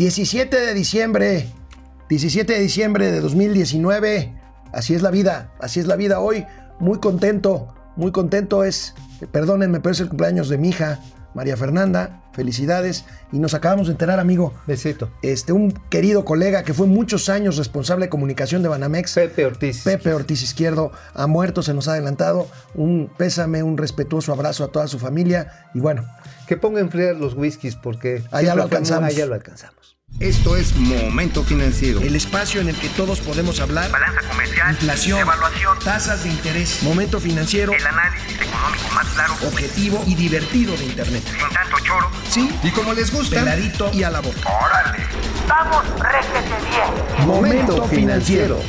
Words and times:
17 0.00 0.58
de 0.58 0.72
diciembre, 0.72 1.46
17 2.08 2.54
de 2.54 2.58
diciembre 2.58 3.12
de 3.12 3.20
2019. 3.20 4.32
Así 4.72 4.94
es 4.94 5.02
la 5.02 5.10
vida, 5.10 5.52
así 5.60 5.78
es 5.78 5.86
la 5.86 5.96
vida 5.96 6.20
hoy. 6.20 6.46
Muy 6.78 7.00
contento, 7.00 7.74
muy 7.96 8.10
contento 8.10 8.64
es, 8.64 8.94
perdónenme, 9.30 9.80
pero 9.80 9.92
es 9.92 10.00
el 10.00 10.08
cumpleaños 10.08 10.48
de 10.48 10.56
mi 10.56 10.70
hija, 10.70 11.00
María 11.34 11.56
Fernanda. 11.56 12.22
Felicidades. 12.32 13.04
Y 13.32 13.38
nos 13.38 13.54
acabamos 13.54 13.88
de 13.88 13.92
enterar, 13.92 14.20
amigo. 14.20 14.54
Besito. 14.66 15.10
Este, 15.22 15.52
un 15.52 15.72
querido 15.90 16.24
colega 16.24 16.62
que 16.62 16.74
fue 16.74 16.86
muchos 16.86 17.28
años 17.28 17.56
responsable 17.56 18.06
de 18.06 18.10
comunicación 18.10 18.62
de 18.62 18.68
Banamex. 18.68 19.14
Pepe 19.14 19.46
Ortiz. 19.46 19.82
Pepe 19.82 20.12
Ortiz 20.14 20.42
Izquierdo 20.42 20.92
ha 21.14 21.26
muerto, 21.26 21.62
se 21.62 21.74
nos 21.74 21.88
ha 21.88 21.92
adelantado. 21.92 22.48
Un 22.74 23.10
pésame, 23.16 23.62
un 23.62 23.76
respetuoso 23.76 24.32
abrazo 24.32 24.64
a 24.64 24.68
toda 24.68 24.86
su 24.88 24.98
familia. 24.98 25.68
Y 25.74 25.80
bueno. 25.80 26.06
Que 26.46 26.56
ponga 26.56 26.78
a 26.78 26.82
enfriar 26.82 27.16
los 27.16 27.34
whiskies 27.34 27.76
porque... 27.76 28.22
Allá 28.30 28.54
lo 28.54 28.62
alcanzamos. 28.62 29.08
Allá 29.08 29.26
lo 29.26 29.34
alcanzamos. 29.34 29.99
Esto 30.18 30.56
es 30.56 30.76
Momento 30.76 31.44
Financiero. 31.44 32.00
El 32.00 32.14
espacio 32.14 32.60
en 32.60 32.68
el 32.68 32.76
que 32.76 32.88
todos 32.90 33.20
podemos 33.20 33.60
hablar. 33.60 33.90
Balanza 33.90 34.20
comercial. 34.28 34.70
Inflación. 34.72 35.20
Evaluación. 35.20 35.78
Tasas 35.78 36.24
de 36.24 36.30
interés. 36.30 36.82
Momento 36.82 37.20
Financiero. 37.20 37.72
El 37.72 37.86
análisis 37.86 38.34
económico 38.34 38.94
más 38.94 39.06
claro. 39.08 39.34
Objetivo 39.46 40.04
y 40.06 40.14
divertido 40.14 40.76
de 40.76 40.84
Internet. 40.84 41.22
Sin 41.24 41.54
tanto 41.54 41.76
choro. 41.84 42.10
Sí. 42.28 42.50
Y 42.62 42.70
como 42.70 42.92
les 42.92 43.12
gusta. 43.12 43.36
Peladito 43.36 43.90
y 43.94 44.02
a 44.02 44.10
la 44.10 44.20
boca. 44.20 44.40
Órale. 44.44 44.98
Vamos, 45.48 45.84
réjete 45.98 46.54
bien. 46.68 47.26
Momento 47.26 47.86
Financiero. 47.88 48.60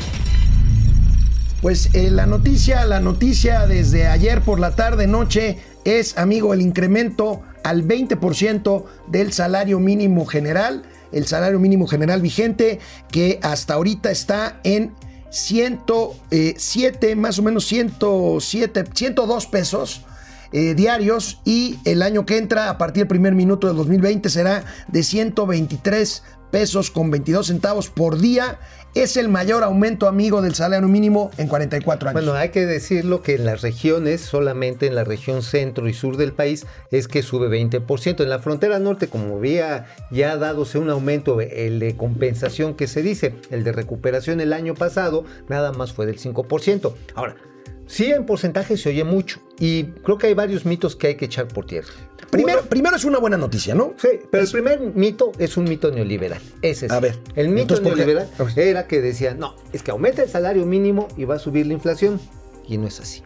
Pues 1.61 1.93
eh, 1.93 2.09
la 2.09 2.25
noticia, 2.25 2.85
la 2.85 2.99
noticia 2.99 3.67
desde 3.67 4.07
ayer 4.07 4.41
por 4.41 4.59
la 4.59 4.75
tarde 4.75 5.05
noche 5.05 5.59
es, 5.83 6.17
amigo, 6.17 6.53
el 6.53 6.61
incremento 6.61 7.43
al 7.63 7.87
20% 7.87 8.85
del 9.07 9.31
salario 9.31 9.79
mínimo 9.79 10.25
general 10.25 10.83
el 11.11 11.27
salario 11.27 11.59
mínimo 11.59 11.87
general 11.87 12.21
vigente, 12.21 12.79
que 13.11 13.39
hasta 13.41 13.73
ahorita 13.75 14.11
está 14.11 14.59
en 14.63 14.93
107, 15.29 17.15
más 17.15 17.39
o 17.39 17.43
menos 17.43 17.65
107, 17.65 18.85
102 18.93 19.47
pesos. 19.47 20.05
Eh, 20.53 20.75
diarios 20.75 21.39
y 21.45 21.79
el 21.85 22.01
año 22.01 22.25
que 22.25 22.37
entra 22.37 22.69
a 22.69 22.77
partir 22.77 23.03
del 23.03 23.07
primer 23.07 23.33
minuto 23.33 23.67
del 23.67 23.77
2020 23.77 24.29
será 24.29 24.65
de 24.89 25.01
123 25.01 26.23
pesos 26.51 26.91
con 26.91 27.09
22 27.09 27.47
centavos 27.47 27.89
por 27.89 28.19
día. 28.19 28.59
Es 28.93 29.15
el 29.15 29.29
mayor 29.29 29.63
aumento, 29.63 30.07
amigo, 30.07 30.41
del 30.41 30.53
salario 30.53 30.87
mínimo 30.89 31.31
en 31.37 31.47
44 31.47 32.09
años. 32.09 32.21
Bueno, 32.21 32.37
hay 32.37 32.49
que 32.49 32.65
decirlo 32.65 33.21
que 33.21 33.35
en 33.35 33.45
las 33.45 33.61
regiones, 33.61 34.19
solamente 34.19 34.85
en 34.85 34.95
la 34.95 35.05
región 35.05 35.43
centro 35.43 35.87
y 35.87 35.93
sur 35.93 36.17
del 36.17 36.33
país, 36.33 36.67
es 36.91 37.07
que 37.07 37.23
sube 37.23 37.47
20%. 37.47 38.21
En 38.21 38.29
la 38.29 38.39
frontera 38.39 38.79
norte, 38.79 39.07
como 39.07 39.37
había 39.37 39.87
ya 40.11 40.35
dadose 40.35 40.77
un 40.77 40.89
aumento, 40.89 41.39
el 41.39 41.79
de 41.79 41.95
compensación 41.95 42.75
que 42.75 42.87
se 42.87 43.01
dice, 43.01 43.33
el 43.49 43.63
de 43.63 43.71
recuperación 43.71 44.41
el 44.41 44.51
año 44.51 44.75
pasado, 44.75 45.23
nada 45.47 45.71
más 45.71 45.93
fue 45.93 46.05
del 46.05 46.19
5%. 46.19 46.93
Ahora, 47.15 47.37
Sí, 47.87 48.11
en 48.11 48.25
porcentaje 48.25 48.77
se 48.77 48.89
oye 48.89 49.03
mucho. 49.03 49.39
Y 49.59 49.83
creo 50.03 50.17
que 50.17 50.27
hay 50.27 50.33
varios 50.33 50.65
mitos 50.65 50.95
que 50.95 51.07
hay 51.07 51.15
que 51.15 51.25
echar 51.25 51.47
por 51.47 51.65
tierra. 51.65 51.89
Primero, 52.29 52.61
primero 52.63 52.95
es 52.95 53.03
una 53.03 53.19
buena 53.19 53.35
noticia, 53.37 53.75
¿no? 53.75 53.93
Sí, 53.97 54.07
pero 54.31 54.43
el 54.43 54.49
primer 54.49 54.79
mito 54.79 55.33
es 55.37 55.57
un 55.57 55.65
mito 55.65 55.91
neoliberal. 55.91 56.39
Ese 56.61 56.85
es. 56.85 56.91
A 56.91 56.99
ver. 57.01 57.19
El 57.35 57.49
mito 57.49 57.79
neoliberal 57.81 58.29
era 58.55 58.87
que 58.87 59.01
decía, 59.01 59.33
no, 59.33 59.55
es 59.73 59.83
que 59.83 59.91
aumenta 59.91 60.23
el 60.23 60.29
salario 60.29 60.65
mínimo 60.65 61.09
y 61.17 61.25
va 61.25 61.35
a 61.35 61.39
subir 61.39 61.67
la 61.67 61.73
inflación. 61.73 62.19
Y 62.67 62.77
no 62.77 62.87
es 62.87 62.99
así. 63.01 63.23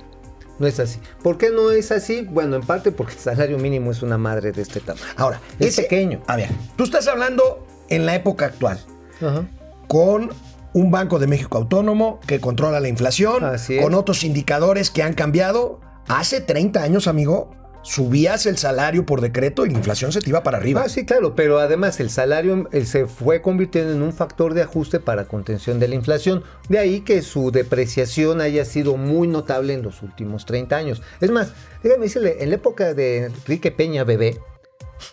No 0.57 0.65
es 0.65 0.79
así. 0.79 0.99
¿Por 1.21 1.37
qué 1.37 1.51
no 1.51 1.69
es 1.69 1.91
así? 1.91 2.21
Bueno, 2.23 2.55
en 2.55 2.63
parte 2.63 2.91
porque 2.91 3.13
el 3.13 3.19
salario 3.19 3.59
mínimo 3.59 3.91
es 3.91 4.01
una 4.01 4.17
madre 4.17 4.51
de 4.51 4.61
este 4.63 4.79
tamaño. 4.79 5.05
Ahora, 5.17 5.39
Es 5.59 5.67
ese- 5.67 5.83
pequeño. 5.83 6.23
A 6.27 6.37
ver, 6.37 6.49
tú 6.75 6.85
estás 6.85 7.07
hablando 7.07 7.67
en 7.89 8.05
la 8.07 8.15
época 8.15 8.45
actual 8.47 8.79
Ajá. 9.21 9.45
con 9.87 10.31
un 10.75 10.91
Banco 10.91 11.19
de 11.19 11.27
México 11.27 11.57
autónomo 11.57 12.19
que 12.27 12.41
controla 12.41 12.81
la 12.81 12.89
inflación, 12.89 13.41
con 13.81 13.93
otros 13.93 14.25
indicadores 14.25 14.91
que 14.91 15.03
han 15.03 15.13
cambiado. 15.13 15.79
Hace 16.09 16.41
30 16.41 16.83
años, 16.83 17.07
amigo, 17.07 17.55
subías 17.81 18.45
el 18.45 18.57
salario 18.57 19.05
por 19.05 19.21
decreto 19.21 19.65
y 19.65 19.69
la 19.69 19.77
inflación 19.77 20.11
se 20.11 20.19
te 20.19 20.29
iba 20.29 20.43
para 20.43 20.57
arriba. 20.57 20.81
Ah, 20.83 20.89
sí, 20.89 21.05
claro, 21.05 21.33
pero 21.33 21.59
además 21.59 22.01
el 22.01 22.09
salario 22.09 22.67
él 22.73 22.87
se 22.87 23.05
fue 23.05 23.41
convirtiendo 23.41 23.93
en 23.93 24.01
un 24.01 24.11
factor 24.11 24.53
de 24.53 24.63
ajuste 24.63 24.99
para 24.99 25.23
contención 25.23 25.79
de 25.79 25.87
la 25.87 25.95
inflación. 25.95 26.43
De 26.67 26.77
ahí 26.77 26.99
que 26.99 27.21
su 27.21 27.51
depreciación 27.51 28.41
haya 28.41 28.65
sido 28.65 28.97
muy 28.97 29.29
notable 29.29 29.73
en 29.73 29.81
los 29.81 30.03
últimos 30.03 30.45
30 30.45 30.75
años. 30.75 31.01
Es 31.21 31.31
más, 31.31 31.53
déjame 31.83 32.03
decirle, 32.03 32.35
en 32.41 32.49
la 32.49 32.55
época 32.55 32.93
de 32.93 33.27
Enrique 33.27 33.71
Peña 33.71 34.03
Bebé, 34.03 34.41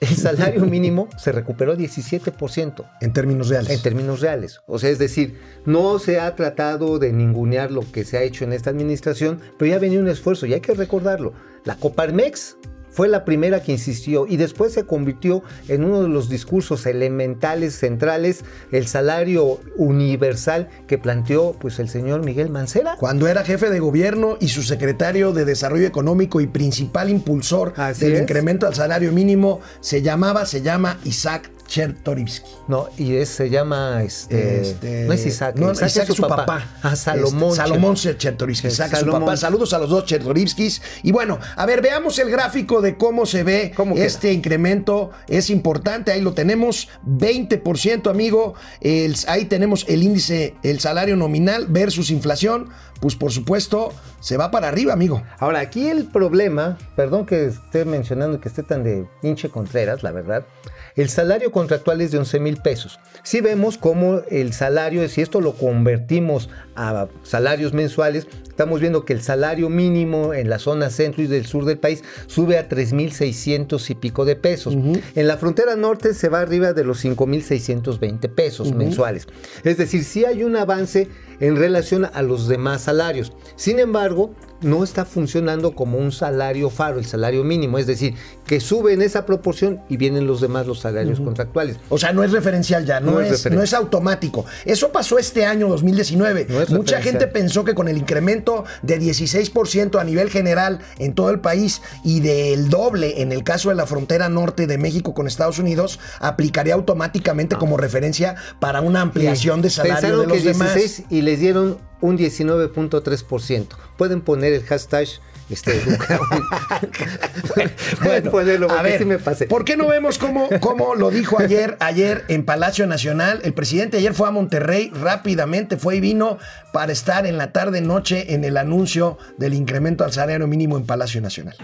el 0.01 0.17
salario 0.17 0.65
mínimo 0.65 1.09
se 1.19 1.33
recuperó 1.33 1.77
17% 1.77 2.85
En 3.01 3.13
términos 3.13 3.49
reales. 3.49 3.71
en 3.71 3.83
términos 3.83 4.21
reales. 4.21 4.61
O 4.67 4.79
sea, 4.79 4.91
es 4.91 4.99
decir, 4.99 5.39
no 5.67 5.99
se 5.99 6.21
ha 6.21 6.35
tratado 6.37 6.99
de 6.99 7.13
ningunear 7.13 7.71
lo 7.71 7.83
que 7.91 8.05
se 8.05 8.17
ha 8.19 8.23
hecho 8.23 8.45
en 8.45 8.53
esta 8.53 8.71
administración, 8.71 9.41
pero 9.59 9.71
ya 9.71 9.79
venía 9.79 10.01
un 10.01 10.09
esfuerzo 10.09 10.47
y 10.47 10.55
hay 10.55 10.61
que 10.61 10.75
recordarlo. 10.75 11.33
La 11.65 11.77
Coparmex 11.77 12.57
fue 12.93 13.09
la 13.09 13.25
primera 13.25 13.63
que 13.63 13.73
insistió 13.73 14.27
y 14.29 14.37
después 14.37 14.73
se 14.73 14.85
convirtió 14.85 15.43
en 15.69 15.85
uno 15.85 16.03
de 16.03 16.09
los 16.09 16.29
discursos 16.29 16.87
elementales, 16.87 17.75
centrales, 17.75 18.45
el 18.71 18.87
salario 18.87 19.59
universal 19.77 20.69
que 20.87 20.99
planteó 20.99 21.57
pues 21.59 21.79
el 21.79 21.89
señor 21.89 22.25
Miguel 22.25 22.51
Mancera. 22.51 22.97
Cuando 22.99 23.27
era 23.27 23.45
jefe 23.45 23.71
de 23.71 23.81
gobierno 23.81 24.37
y 24.41 24.49
su 24.49 24.63
secretario 24.63 25.33
de 25.33 25.45
Desarrollo 25.45 25.87
Económico 25.87 26.41
y 26.41 26.47
principal 26.47 27.09
impulsor 27.09 27.73
Así 27.77 28.05
del 28.05 28.15
es. 28.15 28.23
incremento 28.23 28.67
al 28.67 28.75
salario 28.75 29.13
mínimo, 29.13 29.61
se 29.81 30.03
llamaba, 30.03 30.47
se 30.47 30.63
llama 30.63 30.99
Isaac 31.05 31.51
Chertorivsky. 31.73 32.51
No, 32.69 32.89
y 32.99 33.15
es, 33.17 33.31
se 33.31 33.49
llama, 33.49 34.03
este, 34.03 34.61
Este, 34.61 35.05
no 35.07 35.15
es 35.15 35.25
Isaac, 35.25 35.57
no, 35.57 35.73
Isaac, 35.73 35.89
Isaac 35.89 36.07
es 36.11 36.17
su 36.17 36.23
papá. 36.23 36.69
Ah, 36.83 36.95
Salomón. 36.95 37.51
Este, 37.53 37.57
Salomón 37.63 37.95
Chertorivsky, 37.97 38.67
Isaac 38.69 38.89
es 38.93 38.99
su 38.99 39.05
Salomón. 39.07 39.23
papá. 39.23 39.37
Saludos 39.39 39.73
a 39.73 39.79
los 39.79 39.89
dos 39.89 40.05
Chertorivskis. 40.05 40.83
Y 41.03 41.13
bueno, 41.13 41.39
a 41.57 41.65
ver, 41.65 41.81
veamos 41.81 42.19
el 42.19 42.31
gráfico 42.31 42.83
de 42.83 42.99
cómo 42.99 43.25
se 43.25 43.43
ve 43.43 43.73
¿Cómo 43.75 43.95
queda? 43.95 44.05
este 44.05 44.33
incremento. 44.35 45.13
Es 45.29 45.49
importante, 45.49 46.13
ahí 46.13 46.21
lo 46.21 46.35
tenemos, 46.35 46.91
20%, 47.07 48.11
amigo. 48.11 48.53
El- 48.83 49.17
ahí 49.27 49.47
tenemos 49.47 49.87
el 49.89 50.03
índice, 50.03 50.55
el 50.63 50.79
salario 50.79 51.17
nominal 51.17 51.69
versus 51.71 52.11
inflación. 52.11 52.69
Pues 53.01 53.17
por 53.17 53.33
supuesto, 53.33 53.93
se 54.21 54.37
va 54.37 54.53
para 54.53 54.69
arriba, 54.69 54.93
amigo. 54.93 55.25
Ahora, 55.41 55.59
aquí 55.59 55.89
el 55.89 56.05
problema, 56.05 56.79
perdón 56.95 57.27
que 57.27 57.47
esté 57.47 57.85
mencionando 57.85 58.41
que 58.41 58.49
esté 58.49 58.63
tan 58.63 58.85
de 58.85 59.09
hinche 59.25 59.49
Contreras, 59.49 60.05
la 60.05 60.13
verdad, 60.13 60.47
el 60.95 61.09
salario 61.09 61.51
contractual 61.63 62.01
es 62.01 62.11
de 62.11 62.19
11 62.19 62.41
mil 62.41 62.57
pesos. 62.57 62.99
Si 63.23 63.41
vemos 63.41 63.79
cómo 63.79 64.21
el 64.31 64.53
salario, 64.53 65.09
si 65.09 65.21
esto 65.21 65.41
lo 65.41 65.53
convertimos 65.55 66.49
a 66.75 67.07
salarios 67.23 67.73
mensuales, 67.73 68.27
estamos 68.49 68.81
viendo 68.81 69.05
que 69.05 69.13
el 69.13 69.23
salario 69.23 69.69
mínimo 69.69 70.35
en 70.35 70.51
la 70.51 70.59
zona 70.59 70.91
centro 70.91 71.23
y 71.23 71.29
del 71.29 71.47
sur 71.47 71.65
del 71.65 71.79
país 71.79 72.03
sube 72.27 72.59
a 72.59 72.69
3.600 72.69 73.91
y 73.91 73.95
pico 73.95 74.25
de 74.25 74.35
pesos. 74.35 74.75
En 75.15 75.27
la 75.29 75.37
frontera 75.37 75.77
norte 75.77 76.15
se 76.15 76.29
va 76.29 76.41
arriba 76.41 76.73
de 76.73 76.83
los 76.83 77.05
5.620 77.05 78.29
pesos 78.35 78.75
mensuales. 78.75 79.29
Es 79.63 79.77
decir, 79.77 80.03
sí 80.03 80.25
hay 80.25 80.43
un 80.43 80.57
avance 80.57 81.09
en 81.39 81.57
relación 81.57 82.09
a 82.13 82.23
los 82.23 82.49
demás 82.49 82.83
salarios. 82.83 83.33
Sin 83.57 83.79
embargo, 83.79 84.35
no 84.63 84.85
está 84.85 85.05
funcionando 85.05 85.75
como 85.75 85.99
un 85.99 86.13
salario 86.13 86.71
faro, 86.71 86.99
el 86.99 87.07
salario 87.07 87.45
mínimo, 87.45 87.79
es 87.79 87.87
decir, 87.87 88.15
que 88.53 88.61
sube 88.61 88.93
en 88.93 89.01
esa 89.01 89.25
proporción 89.25 89.81
y 89.89 89.97
vienen 89.97 90.27
los 90.27 90.43
demás 90.43 90.67
los 90.67 90.81
salarios 90.81 91.21
contractuales. 91.21 91.79
O 91.89 91.97
sea, 91.97 92.13
no 92.13 92.23
es 92.23 92.33
referencial 92.33 92.85
ya, 92.85 93.01
no, 93.01 93.13
No 93.13 93.21
es, 93.23 93.51
no 93.51 93.63
es 93.63 93.73
automático. 93.73 94.45
Eso 94.67 94.93
pasó 94.93 95.19
este 95.19 95.47
año 95.47 95.69
2019. 95.69 96.49
No 96.51 96.61
es 96.61 96.69
Mucha 96.69 97.01
gente 97.01 97.29
pensó 97.29 97.65
que 97.65 97.75
con 97.75 97.89
el 97.89 97.97
incremento 97.97 98.67
de 98.83 99.01
16% 99.01 99.99
a 99.99 100.05
nivel 100.05 100.29
general 100.29 100.81
en 100.99 101.15
todo 101.15 101.31
el 101.31 101.41
país 101.41 101.81
y 102.05 102.21
del 102.21 102.69
doble 102.69 103.23
en 103.23 103.33
el 103.33 103.43
caso 103.43 103.71
de 103.71 103.75
la 103.75 103.87
frontera 103.87 104.29
norte 104.29 104.67
de 104.67 104.77
México 104.77 105.15
con 105.15 105.27
Estados 105.27 105.59
Unidos, 105.59 105.99
aplicaría 106.21 106.75
automáticamente 106.75 107.57
como 107.57 107.79
referencia 107.79 108.35
para 108.61 108.83
una 108.83 109.01
ampliación 109.01 109.63
de 109.63 109.71
salario 109.71 109.95
Pensaron 109.95 110.21
de 110.21 110.27
los 110.27 110.37
que 110.37 110.53
demás. 110.53 110.75
16 110.75 111.07
y 111.09 111.23
les 111.23 111.41
dieron 111.41 111.79
un 112.03 112.19
19.3%. 112.19 113.67
Pueden 113.97 114.21
poner 114.21 114.53
el 114.53 114.63
hashtag 114.65 115.09
este, 115.53 115.73
Bueno, 118.03 118.31
ponerlo 118.31 118.71
a 118.71 118.83
ver, 118.83 118.99
sí 118.99 119.05
me 119.05 119.19
pasé. 119.19 119.47
¿por 119.47 119.65
qué 119.65 119.77
no 119.77 119.89
vemos 119.89 120.19
cómo, 120.19 120.49
cómo 120.61 120.95
lo 120.95 121.11
dijo 121.11 121.39
ayer, 121.39 121.77
ayer 121.81 122.25
en 122.29 122.45
Palacio 122.45 122.87
Nacional? 122.87 123.41
El 123.45 123.53
presidente 123.53 123.99
ayer 123.99 124.15
fue 124.15 124.29
a 124.29 124.31
Monterrey, 124.31 124.91
rápidamente 124.95 125.77
fue 125.77 125.97
y 125.97 126.01
vino 126.01 126.39
para 126.73 126.93
estar 126.93 127.27
en 127.27 127.39
la 127.39 127.53
tarde 127.53 127.81
noche 127.81 128.35
en 128.35 128.45
el 128.45 128.57
anuncio 128.57 129.19
del 129.39 129.55
incremento 129.55 130.05
al 130.05 130.13
salario 130.13 130.47
mínimo 130.47 130.77
en 130.77 130.87
Palacio 130.87 131.21
Nacional. 131.21 131.57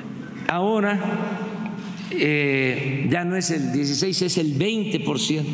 Ahora 0.49 0.99
eh, 2.11 3.06
ya 3.11 3.25
no 3.25 3.37
es 3.37 3.50
el 3.50 3.73
16, 3.73 4.23
es 4.23 4.38
el 4.38 4.58
20% 4.58 5.44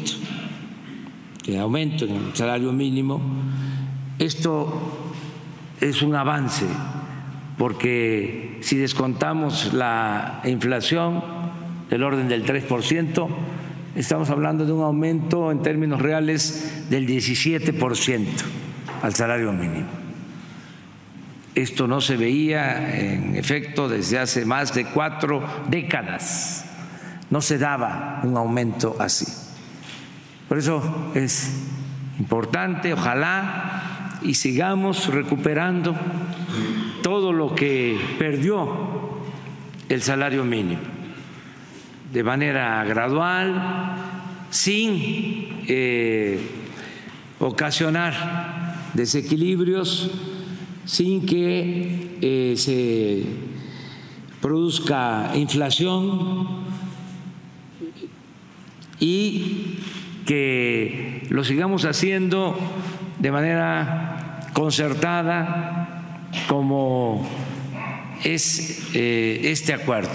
de 1.46 1.58
aumento 1.58 2.04
en 2.04 2.16
el 2.16 2.34
salario 2.34 2.72
mínimo. 2.72 3.20
Esto 4.18 5.12
es 5.80 6.02
un 6.02 6.14
avance 6.14 6.66
porque 7.58 8.58
si 8.62 8.76
descontamos 8.76 9.72
la 9.72 10.40
inflación 10.44 11.22
del 11.88 12.02
orden 12.02 12.28
del 12.28 12.44
3%, 12.44 13.28
estamos 13.94 14.30
hablando 14.30 14.66
de 14.66 14.72
un 14.72 14.82
aumento 14.82 15.52
en 15.52 15.62
términos 15.62 16.00
reales 16.02 16.88
del 16.90 17.06
17% 17.06 18.26
al 19.02 19.14
salario 19.14 19.52
mínimo. 19.52 19.86
Esto 21.54 21.86
no 21.86 22.00
se 22.00 22.16
veía 22.16 22.98
en 22.98 23.36
efecto 23.36 23.88
desde 23.88 24.18
hace 24.18 24.44
más 24.44 24.74
de 24.74 24.86
cuatro 24.86 25.44
décadas. 25.68 26.64
No 27.30 27.40
se 27.40 27.58
daba 27.58 28.20
un 28.24 28.36
aumento 28.36 28.96
así. 28.98 29.26
Por 30.48 30.58
eso 30.58 31.12
es 31.14 31.52
importante, 32.18 32.92
ojalá, 32.92 34.18
y 34.22 34.34
sigamos 34.34 35.12
recuperando 35.14 35.94
todo 37.04 37.34
lo 37.34 37.54
que 37.54 38.00
perdió 38.18 38.66
el 39.90 40.00
salario 40.00 40.42
mínimo 40.42 40.80
de 42.10 42.24
manera 42.24 42.82
gradual, 42.84 43.98
sin 44.48 45.64
eh, 45.68 46.40
ocasionar 47.40 48.14
desequilibrios, 48.94 50.12
sin 50.86 51.26
que 51.26 52.16
eh, 52.22 52.54
se 52.56 53.24
produzca 54.40 55.32
inflación 55.34 56.64
y 58.98 59.76
que 60.24 61.26
lo 61.28 61.44
sigamos 61.44 61.84
haciendo 61.84 62.56
de 63.18 63.30
manera 63.30 64.48
concertada 64.54 65.93
como 66.48 67.26
es 68.24 68.80
eh, 68.94 69.40
este 69.44 69.72
acuerdo. 69.74 70.10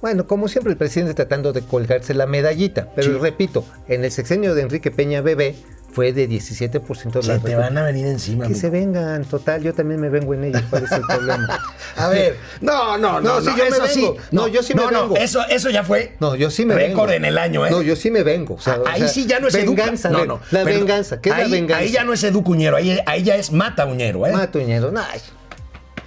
Bueno, 0.00 0.26
como 0.26 0.48
siempre 0.48 0.72
el 0.72 0.78
presidente 0.78 1.14
tratando 1.14 1.52
de 1.52 1.62
colgarse 1.62 2.12
la 2.12 2.26
medallita, 2.26 2.88
pero 2.96 3.12
Sí. 3.12 3.18
repito, 3.20 3.64
en 3.86 4.04
el 4.04 4.10
sexenio 4.10 4.54
de 4.54 4.62
Enrique 4.62 4.90
Peña 4.90 5.20
Bebé 5.20 5.54
fue 5.92 6.12
de 6.12 6.28
17% 6.28 7.12
de 7.12 7.22
Se 7.22 7.38
te 7.38 7.54
van 7.54 7.76
a 7.78 7.84
venir 7.84 8.06
encima. 8.06 8.40
Que 8.40 8.46
amigo. 8.46 8.60
se 8.60 8.70
vengan, 8.70 9.24
total, 9.24 9.62
yo 9.62 9.74
también 9.74 10.00
me 10.00 10.08
vengo 10.08 10.34
en 10.34 10.44
ellos, 10.44 10.62
¿cuál 10.70 10.84
es 10.84 10.92
el 10.92 11.02
problema? 11.02 11.60
A 11.96 12.08
ver, 12.08 12.36
no, 12.60 12.96
no, 12.98 13.20
no, 13.20 13.40
No, 13.40 13.40
sí, 13.40 13.50
yo 13.56 13.64
me 13.64 13.76
eso 13.76 13.82
vengo. 14.00 14.16
No, 14.30 14.48
yo 14.48 14.62
sí 14.62 14.74
me 14.74 14.82
no, 14.82 14.90
no, 14.90 15.00
vengo. 15.02 15.16
eso, 15.16 15.44
eso 15.48 15.70
ya 15.70 15.84
fue 15.84 16.16
No, 16.20 16.34
yo 16.34 16.50
sí 16.50 16.64
me 16.64 16.74
récord 16.74 17.08
vengo. 17.10 17.12
en 17.18 17.24
el 17.26 17.38
año, 17.38 17.66
¿eh? 17.66 17.70
No, 17.70 17.82
yo 17.82 17.94
sí 17.94 18.10
me 18.10 18.22
vengo. 18.22 18.54
o 18.54 18.60
sea, 18.60 18.80
o 18.80 18.86
ahí 18.88 19.00
sea, 19.00 19.08
sí 19.08 19.26
ya 19.26 19.38
no 19.40 19.48
es 19.48 19.54
educa. 19.54 19.82
venganza. 19.82 20.08
No, 20.10 20.16
a 20.16 20.20
ver, 20.20 20.28
no. 20.28 20.40
La 20.50 20.64
pero 20.64 20.78
venganza, 20.78 21.20
¿qué 21.20 21.28
es 21.28 21.34
ahí, 21.34 21.42
la 21.44 21.48
venganza? 21.50 21.82
Ahí 21.82 21.90
ya 21.92 22.04
no 22.04 22.12
es 22.12 22.24
educuñero, 22.24 22.76
ahí, 22.76 22.98
ahí 23.06 23.22
ya 23.22 23.36
es 23.36 23.52
mata 23.52 23.84
uñero, 23.86 24.26
¿eh? 24.26 24.32
Matuñero, 24.32 24.90
no, 24.90 25.00
ay. 25.00 25.20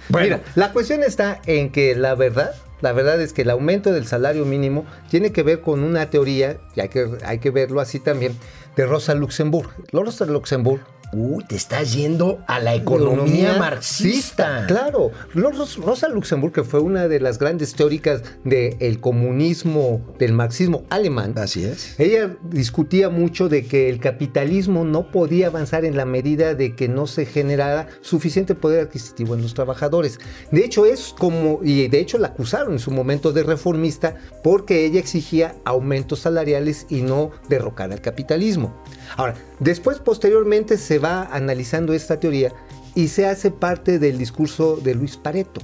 Bueno. 0.08 0.24
Mira, 0.38 0.40
la 0.54 0.72
cuestión 0.72 1.02
está 1.02 1.40
en 1.46 1.70
que 1.70 1.96
la 1.96 2.14
verdad, 2.14 2.54
la 2.80 2.92
verdad 2.92 3.20
es 3.20 3.32
que 3.32 3.42
el 3.42 3.50
aumento 3.50 3.92
del 3.92 4.06
salario 4.06 4.44
mínimo 4.44 4.84
tiene 5.10 5.32
que 5.32 5.42
ver 5.42 5.60
con 5.60 5.82
una 5.82 6.10
teoría, 6.10 6.58
y 6.76 6.80
hay 6.80 6.88
que, 6.88 7.08
hay 7.24 7.38
que 7.38 7.50
verlo 7.50 7.80
así 7.80 7.98
también, 7.98 8.36
de 8.76 8.86
Rosa 8.86 9.14
Luxemburg. 9.14 9.70
Rosa 9.92 10.26
Luxemburg 10.26 10.82
Uy, 11.12 11.44
te 11.44 11.56
estás 11.56 11.94
yendo 11.94 12.40
a 12.46 12.58
la 12.60 12.74
economía, 12.74 13.56
marxista. 13.58 14.64
Claro, 14.66 15.12
Ros- 15.34 15.76
Rosa 15.76 16.08
Luxemburg, 16.08 16.52
que 16.52 16.64
fue 16.64 16.80
una 16.80 17.08
de 17.08 17.20
las 17.20 17.38
grandes 17.38 17.74
teóricas 17.74 18.22
del 18.44 19.00
comunismo, 19.00 20.00
del 20.18 20.32
marxismo 20.32 20.84
alemán, 20.90 21.34
Así 21.36 21.64
es. 21.64 21.98
ella 21.98 22.36
discutía 22.50 23.08
mucho 23.08 23.48
de 23.48 23.64
que 23.64 23.88
el 23.88 24.00
capitalismo 24.00 24.84
no 24.84 25.10
podía 25.10 25.46
avanzar 25.46 25.84
en 25.84 25.96
la 25.96 26.04
medida 26.04 26.54
de 26.54 26.74
que 26.74 26.88
no 26.88 27.06
se 27.06 27.24
generara 27.24 27.86
suficiente 28.00 28.54
poder 28.54 28.80
adquisitivo 28.86 29.34
en 29.34 29.42
los 29.42 29.54
trabajadores. 29.54 30.18
De 30.50 30.64
hecho, 30.64 30.86
es 30.86 31.14
como, 31.18 31.60
y 31.62 31.88
de 31.88 32.00
hecho 32.00 32.18
la 32.18 32.28
acusaron 32.28 32.72
en 32.72 32.78
su 32.78 32.90
momento 32.90 33.32
de 33.32 33.42
reformista 33.42 34.16
porque 34.42 34.84
ella 34.84 35.00
exigía 35.00 35.54
aumentos 35.64 36.20
salariales 36.20 36.86
y 36.90 37.02
no 37.02 37.30
derrocar 37.48 37.92
al 37.92 38.00
capitalismo. 38.00 38.74
Ahora, 39.16 39.34
después, 39.60 39.98
posteriormente, 39.98 40.78
se 40.78 40.98
va 40.98 41.22
analizando 41.24 41.92
esta 41.92 42.20
teoría 42.20 42.52
y 42.94 43.08
se 43.08 43.26
hace 43.26 43.50
parte 43.50 43.98
del 43.98 44.18
discurso 44.18 44.76
de 44.76 44.94
Luis 44.94 45.16
Pareto. 45.16 45.60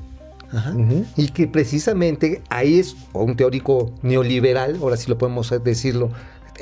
Ajá. 0.51 0.75
Y 1.17 1.29
que 1.29 1.47
precisamente 1.47 2.43
ahí 2.51 2.79
es 2.79 2.95
un 3.15 3.37
teórico 3.37 3.95
neoliberal, 4.03 4.77
ahora 4.83 4.99
sí 4.99 5.09
lo 5.09 5.17
podemos 5.17 5.53
decirlo, 5.65 6.11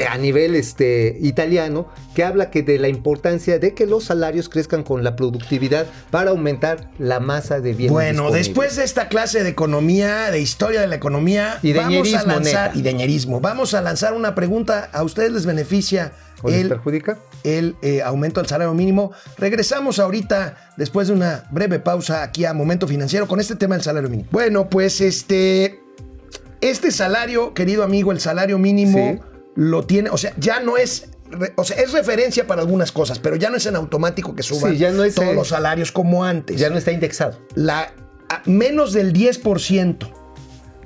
a 0.08 0.16
nivel 0.18 0.54
este, 0.54 1.16
italiano, 1.20 1.88
que 2.14 2.24
habla 2.24 2.50
que 2.50 2.62
de 2.62 2.78
la 2.78 2.88
importancia 2.88 3.58
de 3.58 3.74
que 3.74 3.86
los 3.86 4.04
salarios 4.04 4.48
crezcan 4.48 4.82
con 4.82 5.04
la 5.04 5.16
productividad 5.16 5.86
para 6.10 6.30
aumentar 6.30 6.90
la 6.98 7.20
masa 7.20 7.60
de 7.60 7.72
bienes. 7.74 7.92
Bueno, 7.92 8.22
disponibles. 8.24 8.46
después 8.46 8.76
de 8.76 8.84
esta 8.84 9.08
clase 9.08 9.42
de 9.42 9.50
economía, 9.50 10.30
de 10.30 10.40
historia 10.40 10.80
de 10.80 10.86
la 10.86 10.94
economía, 10.96 11.58
Y 11.62 11.72
de 11.72 11.80
vamos 11.80 12.14
a 12.14 12.24
lanzar 12.24 12.68
neta. 12.68 12.78
y 12.78 12.82
de 12.82 12.94
ñerismo, 12.94 13.40
vamos 13.40 13.74
a 13.74 13.80
lanzar 13.82 14.14
una 14.14 14.34
pregunta. 14.34 14.88
¿A 14.92 15.02
ustedes 15.02 15.32
les 15.32 15.44
beneficia 15.44 16.12
¿O 16.42 16.48
les 16.48 16.60
el, 16.62 16.68
perjudica? 16.68 17.18
el 17.44 17.76
eh, 17.82 18.00
aumento 18.02 18.40
del 18.40 18.48
salario 18.48 18.72
mínimo? 18.74 19.12
Regresamos 19.38 19.98
ahorita, 19.98 20.72
después 20.76 21.08
de 21.08 21.14
una 21.14 21.44
breve 21.50 21.80
pausa 21.80 22.22
aquí 22.22 22.44
a 22.44 22.54
Momento 22.54 22.86
Financiero, 22.88 23.26
con 23.28 23.40
este 23.40 23.56
tema 23.56 23.74
del 23.74 23.84
salario 23.84 24.08
mínimo. 24.08 24.28
Bueno, 24.32 24.68
pues 24.70 25.00
este, 25.00 25.80
este 26.60 26.90
salario, 26.90 27.54
querido 27.54 27.82
amigo, 27.82 28.12
el 28.12 28.20
salario 28.20 28.58
mínimo 28.58 29.18
Sí. 29.20 29.29
Lo 29.56 29.84
tiene, 29.86 30.10
o 30.10 30.16
sea, 30.16 30.32
ya 30.38 30.60
no 30.60 30.76
es... 30.76 31.08
O 31.56 31.62
sea, 31.62 31.76
es 31.80 31.92
referencia 31.92 32.46
para 32.48 32.60
algunas 32.62 32.90
cosas, 32.90 33.20
pero 33.20 33.36
ya 33.36 33.50
no 33.50 33.56
es 33.56 33.64
en 33.66 33.76
automático 33.76 34.34
que 34.34 34.42
suban 34.42 34.72
Sí, 34.72 34.78
ya 34.78 34.90
no 34.90 35.04
es, 35.04 35.14
todos 35.14 35.28
eh, 35.28 35.34
los 35.34 35.46
salarios 35.48 35.92
como 35.92 36.24
antes 36.24 36.58
Ya 36.58 36.70
no 36.70 36.76
está 36.76 36.90
indexado. 36.90 37.38
la, 37.54 37.92
a- 38.28 38.42
menos 38.46 38.92
del 38.92 39.12
10% 39.12 40.12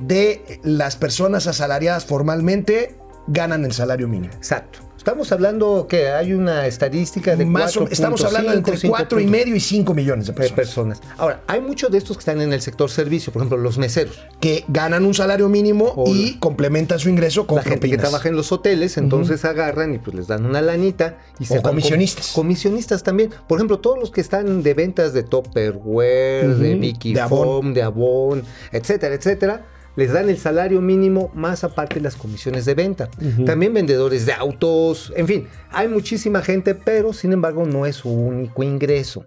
de 0.01 0.61
las 0.63 0.97
personas 0.97 1.47
asalariadas 1.47 2.05
formalmente 2.05 2.97
ganan 3.27 3.65
el 3.65 3.73
salario 3.73 4.07
mínimo. 4.07 4.35
Exacto. 4.35 4.81
Estamos 5.05 5.31
hablando 5.33 5.87
que 5.87 6.09
hay 6.09 6.33
una 6.33 6.67
estadística 6.67 7.37
de 7.37 7.45
Más 7.45 7.77
o- 7.77 7.81
4.5, 7.83 7.93
estamos 7.93 8.25
hablando 8.25 8.51
de 8.53 8.57
entre 8.57 8.89
4 8.89 9.21
y 9.21 9.25
5 9.25 9.31
medio 9.31 9.55
y 9.55 9.61
5 9.61 9.93
millones 9.93 10.27
de 10.29 10.33
de 10.33 10.37
personas 10.39 10.57
personas. 10.99 11.03
Ahora, 11.19 11.43
hay 11.47 11.61
muchos 11.61 11.91
de 11.91 11.99
estos 11.99 12.17
que 12.17 12.21
están 12.23 12.41
en 12.41 12.55
el 12.55 12.63
sector 12.63 12.91
servicio, 12.91 13.31
por 13.31 13.43
ejemplo, 13.43 13.59
los 13.59 13.77
meseros. 13.77 14.19
que 14.41 14.65
ganan 14.69 15.05
un 15.05 15.13
salario 15.13 15.51
mínimo 15.51 15.93
O 15.95 16.05
y 16.09 16.39
complementan 16.39 16.99
su 16.99 17.11
ingreso 17.11 17.47
con 17.47 17.57
la 17.59 17.65
gente 17.65 17.91
que 17.91 17.99
trabaja 17.99 18.31
en 18.31 18.35
los 18.37 18.51
hoteles, 18.51 18.97
entonces 18.97 19.45
agarran 19.45 19.93
y 19.95 19.99
pues 19.99 20.17
les 20.17 20.27
dan 20.27 20.47
una 20.47 20.63
lanita 20.63 21.19
y 21.39 21.45
se 21.45 21.59
O 21.59 21.63
comisionistas. 21.63 22.33
comisionistas 22.33 23.03
también. 23.03 23.29
Por 23.47 23.59
ejemplo, 23.59 23.81
todos 23.81 23.99
los 23.99 24.11
que 24.11 24.23
están 24.23 24.63
de 24.63 24.73
ventas 24.73 25.13
de 25.13 25.23
Tupperware, 25.23 26.49
de. 26.57 26.75
Vicky 26.77 27.13
De 27.13 27.21
Avon. 27.21 27.45
Foam, 27.47 27.75
de 27.75 27.83
Avon, 27.83 28.43
etcétera, 28.73 29.15
etcétera. 29.15 29.67
Les 29.97 30.13
dan 30.13 30.29
el 30.29 30.39
salario 30.39 30.81
mínimo 30.81 31.31
más 31.35 31.65
aparte 31.65 32.01
las 32.01 32.17
comisiones 32.17 32.65
de 32.65 32.75
venta. 32.75 33.09
También 33.47 33.73
vendedores 33.73 34.27
de 34.27 34.33
autos, 34.33 35.13
en 35.17 35.27
fin, 35.27 35.49
hay 35.71 35.89
muchísima 35.89 36.43
gente, 36.43 36.75
pero 36.75 37.13
sin 37.13 37.33
embargo 37.33 37.65
no 37.65 37.87
es 37.87 37.97
su 37.97 38.11
único 38.11 38.63
ingreso. 38.63 39.27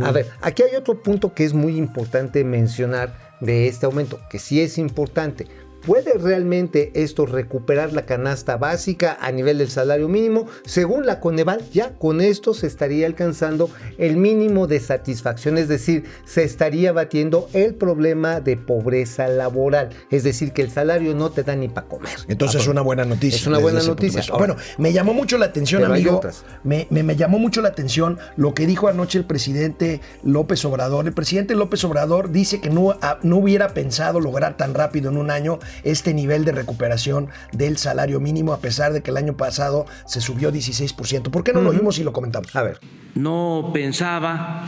A 0.00 0.10
ver, 0.10 0.26
aquí 0.40 0.62
hay 0.62 0.74
otro 0.76 1.02
punto 1.02 1.34
que 1.34 1.44
es 1.44 1.54
muy 1.54 1.76
importante 1.76 2.44
mencionar 2.44 3.36
de 3.40 3.68
este 3.68 3.86
aumento, 3.86 4.18
que 4.30 4.38
sí 4.38 4.60
es 4.60 4.78
importante. 4.78 5.46
¿Puede 5.88 6.12
realmente 6.18 6.90
esto 6.92 7.24
recuperar 7.24 7.94
la 7.94 8.02
canasta 8.04 8.58
básica 8.58 9.16
a 9.22 9.32
nivel 9.32 9.56
del 9.56 9.70
salario 9.70 10.06
mínimo? 10.06 10.44
Según 10.66 11.06
la 11.06 11.18
Coneval, 11.18 11.62
ya 11.72 11.94
con 11.94 12.20
esto 12.20 12.52
se 12.52 12.66
estaría 12.66 13.06
alcanzando 13.06 13.70
el 13.96 14.18
mínimo 14.18 14.66
de 14.66 14.80
satisfacción, 14.80 15.56
es 15.56 15.66
decir, 15.66 16.04
se 16.26 16.44
estaría 16.44 16.92
batiendo 16.92 17.48
el 17.54 17.74
problema 17.74 18.42
de 18.42 18.58
pobreza 18.58 19.28
laboral, 19.28 19.88
es 20.10 20.24
decir, 20.24 20.52
que 20.52 20.60
el 20.60 20.70
salario 20.70 21.14
no 21.14 21.30
te 21.30 21.42
da 21.42 21.56
ni 21.56 21.68
para 21.68 21.86
comer. 21.88 22.12
Entonces 22.28 22.60
es 22.60 22.68
una 22.68 22.82
buena 22.82 23.06
noticia. 23.06 23.38
Es 23.38 23.46
una 23.46 23.56
buena 23.58 23.82
noticia. 23.82 24.20
Ahora- 24.28 24.36
bueno, 24.36 24.56
me 24.76 24.92
llamó 24.92 25.14
mucho 25.14 25.38
la 25.38 25.46
atención, 25.46 25.82
amigo. 25.86 26.20
Me, 26.64 26.86
me- 26.90 27.02
me 27.02 27.16
llamó 27.16 27.38
mucho 27.38 27.62
la 27.62 27.68
atención 27.70 28.18
lo 28.36 28.52
que 28.52 28.66
dijo 28.66 28.88
anoche 28.88 29.16
el 29.18 29.24
presidente 29.24 30.02
López 30.22 30.62
Obrador. 30.66 31.06
El 31.06 31.14
presidente 31.14 31.54
López 31.54 31.82
Obrador 31.84 32.30
dice 32.30 32.60
que 32.60 32.68
no, 32.68 32.94
ah, 33.00 33.18
no 33.22 33.38
hubiera 33.38 33.68
pensado 33.68 34.20
lograr 34.20 34.58
tan 34.58 34.74
rápido 34.74 35.10
en 35.10 35.16
un 35.16 35.30
año 35.30 35.58
este 35.84 36.14
nivel 36.14 36.44
de 36.44 36.52
recuperación 36.52 37.28
del 37.52 37.76
salario 37.76 38.20
mínimo, 38.20 38.52
a 38.52 38.60
pesar 38.60 38.92
de 38.92 39.02
que 39.02 39.10
el 39.10 39.16
año 39.16 39.36
pasado 39.36 39.86
se 40.06 40.20
subió 40.20 40.52
16%. 40.52 41.30
¿Por 41.30 41.44
qué 41.44 41.52
no 41.52 41.60
lo 41.60 41.70
oímos 41.70 41.98
y 41.98 42.04
lo 42.04 42.12
comentamos? 42.12 42.54
A 42.56 42.62
ver, 42.62 42.80
No 43.14 43.70
pensaba 43.72 44.64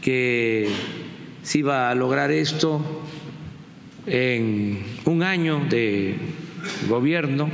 que 0.00 0.70
se 1.42 1.58
iba 1.58 1.90
a 1.90 1.94
lograr 1.94 2.30
esto 2.30 2.80
en 4.06 4.82
un 5.04 5.22
año 5.22 5.60
de 5.68 6.16
gobierno. 6.88 7.50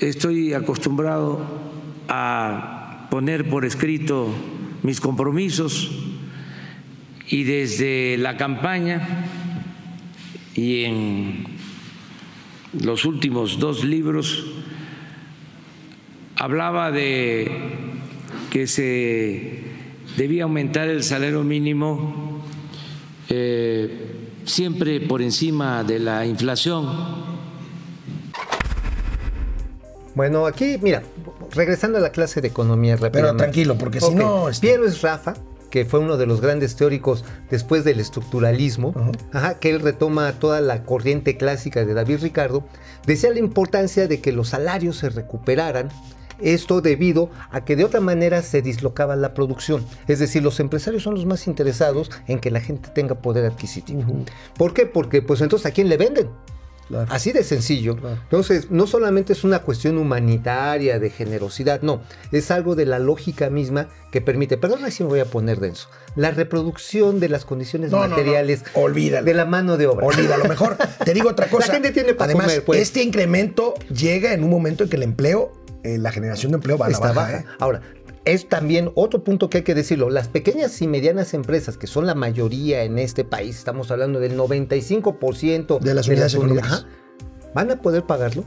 Estoy 0.00 0.52
acostumbrado 0.52 1.40
a 2.08 3.06
poner 3.10 3.48
por 3.48 3.64
escrito 3.64 4.28
mis 4.82 5.00
compromisos 5.00 5.90
y 7.28 7.44
desde 7.44 8.18
la 8.18 8.36
campaña 8.36 9.24
y 10.54 10.84
en 10.84 11.44
los 12.80 13.04
últimos 13.04 13.58
dos 13.58 13.84
libros 13.84 14.44
hablaba 16.36 16.90
de 16.90 17.50
que 18.50 18.66
se 18.66 19.62
debía 20.16 20.44
aumentar 20.44 20.88
el 20.88 21.02
salario 21.02 21.42
mínimo 21.42 22.42
eh, 23.28 24.14
siempre 24.44 25.00
por 25.00 25.22
encima 25.22 25.82
de 25.84 25.98
la 25.98 26.26
inflación. 26.26 27.24
Bueno, 30.14 30.46
aquí, 30.46 30.78
mira, 30.80 31.02
regresando 31.54 31.98
a 31.98 32.00
la 32.00 32.12
clase 32.12 32.40
de 32.40 32.48
economía 32.48 32.94
Pero 32.94 33.06
rápidamente. 33.06 33.42
tranquilo, 33.42 33.76
porque 33.76 34.00
si 34.00 34.14
no... 34.14 34.48
este, 34.48 34.66
Piero 34.68 34.86
es 34.86 35.02
Rafa, 35.02 35.34
que 35.74 35.84
fue 35.84 35.98
uno 35.98 36.16
de 36.16 36.26
los 36.26 36.40
grandes 36.40 36.76
teóricos 36.76 37.24
después 37.50 37.82
del 37.82 37.98
estructuralismo, 37.98 38.94
ajá, 39.32 39.58
que 39.58 39.70
él 39.70 39.80
retoma 39.80 40.30
toda 40.34 40.60
la 40.60 40.84
corriente 40.84 41.36
clásica 41.36 41.84
de 41.84 41.94
David 41.94 42.20
Ricardo, 42.22 42.64
decía 43.08 43.30
la 43.30 43.40
importancia 43.40 44.06
de 44.06 44.20
que 44.20 44.30
los 44.30 44.50
salarios 44.50 44.98
se 44.98 45.10
recuperaran. 45.10 45.88
Esto 46.40 46.80
debido 46.80 47.28
a 47.50 47.64
que 47.64 47.74
de 47.74 47.84
otra 47.84 47.98
manera 47.98 48.42
se 48.42 48.62
dislocaba 48.62 49.16
la 49.16 49.34
producción. 49.34 49.84
Es 50.06 50.20
decir, 50.20 50.44
los 50.44 50.60
empresarios 50.60 51.02
son 51.02 51.16
los 51.16 51.26
más 51.26 51.48
interesados 51.48 52.08
en 52.28 52.38
que 52.38 52.52
la 52.52 52.60
gente 52.60 52.90
tenga 52.90 53.16
poder 53.16 53.44
adquisitivo. 53.44 54.04
¿Por 54.56 54.74
qué? 54.74 54.86
Porque 54.86 55.22
pues 55.22 55.40
entonces 55.40 55.66
a 55.66 55.72
quién 55.72 55.88
le 55.88 55.96
venden. 55.96 56.30
Claro. 56.88 57.06
Así 57.10 57.32
de 57.32 57.42
sencillo. 57.44 57.96
Claro. 57.96 58.18
Entonces, 58.22 58.70
no 58.70 58.86
solamente 58.86 59.32
es 59.32 59.42
una 59.44 59.60
cuestión 59.60 59.96
humanitaria, 59.96 60.98
de 60.98 61.10
generosidad, 61.10 61.80
no, 61.82 62.02
es 62.32 62.50
algo 62.50 62.74
de 62.74 62.86
la 62.86 62.98
lógica 62.98 63.48
misma 63.50 63.88
que 64.12 64.20
permite, 64.20 64.56
perdona 64.58 64.90
si 64.90 65.02
me 65.02 65.08
voy 65.08 65.20
a 65.20 65.24
poner 65.24 65.60
denso, 65.60 65.88
la 66.14 66.30
reproducción 66.30 67.20
de 67.20 67.28
las 67.28 67.44
condiciones 67.44 67.90
No, 67.90 67.98
no, 67.98 68.04
no. 68.04 68.10
materiales 68.10 68.64
Olvídalo. 68.74 69.24
de 69.24 69.34
la 69.34 69.44
mano 69.44 69.76
de 69.76 69.86
obra. 69.86 70.06
Olvida, 70.06 70.34
a 70.34 70.38
lo 70.38 70.44
mejor 70.44 70.76
te 71.04 71.14
digo 71.14 71.30
otra 71.30 71.46
cosa. 71.50 71.68
La 71.68 71.72
gente 71.74 71.90
tiene 71.92 72.14
para 72.14 72.26
Además, 72.32 72.46
comer, 72.46 72.64
pues. 72.64 72.80
este 72.80 73.02
incremento 73.02 73.74
llega 73.92 74.32
en 74.34 74.44
un 74.44 74.50
momento 74.50 74.84
en 74.84 74.90
que 74.90 74.96
el 74.96 75.02
empleo, 75.02 75.52
eh, 75.82 75.98
la 75.98 76.12
generación 76.12 76.52
de 76.52 76.56
empleo 76.56 76.78
va 76.78 76.86
a 76.86 76.90
la 76.90 76.94
está 76.94 77.12
baja. 77.12 77.20
baja. 77.32 77.38
¿eh? 77.40 77.44
Ahora, 77.58 77.80
es 78.24 78.48
también 78.48 78.90
otro 78.94 79.22
punto 79.24 79.50
que 79.50 79.58
hay 79.58 79.64
que 79.64 79.74
decirlo. 79.74 80.10
Las 80.10 80.28
pequeñas 80.28 80.80
y 80.82 80.86
medianas 80.88 81.34
empresas, 81.34 81.76
que 81.76 81.86
son 81.86 82.06
la 82.06 82.14
mayoría 82.14 82.84
en 82.84 82.98
este 82.98 83.24
país, 83.24 83.56
estamos 83.58 83.90
hablando 83.90 84.20
del 84.20 84.36
95% 84.36 85.78
De 85.80 85.94
las 85.94 86.08
unidades 86.08 86.34
económicas. 86.34 86.86
¿van 87.54 87.70
a 87.70 87.80
poder 87.80 88.04
pagarlo? 88.04 88.44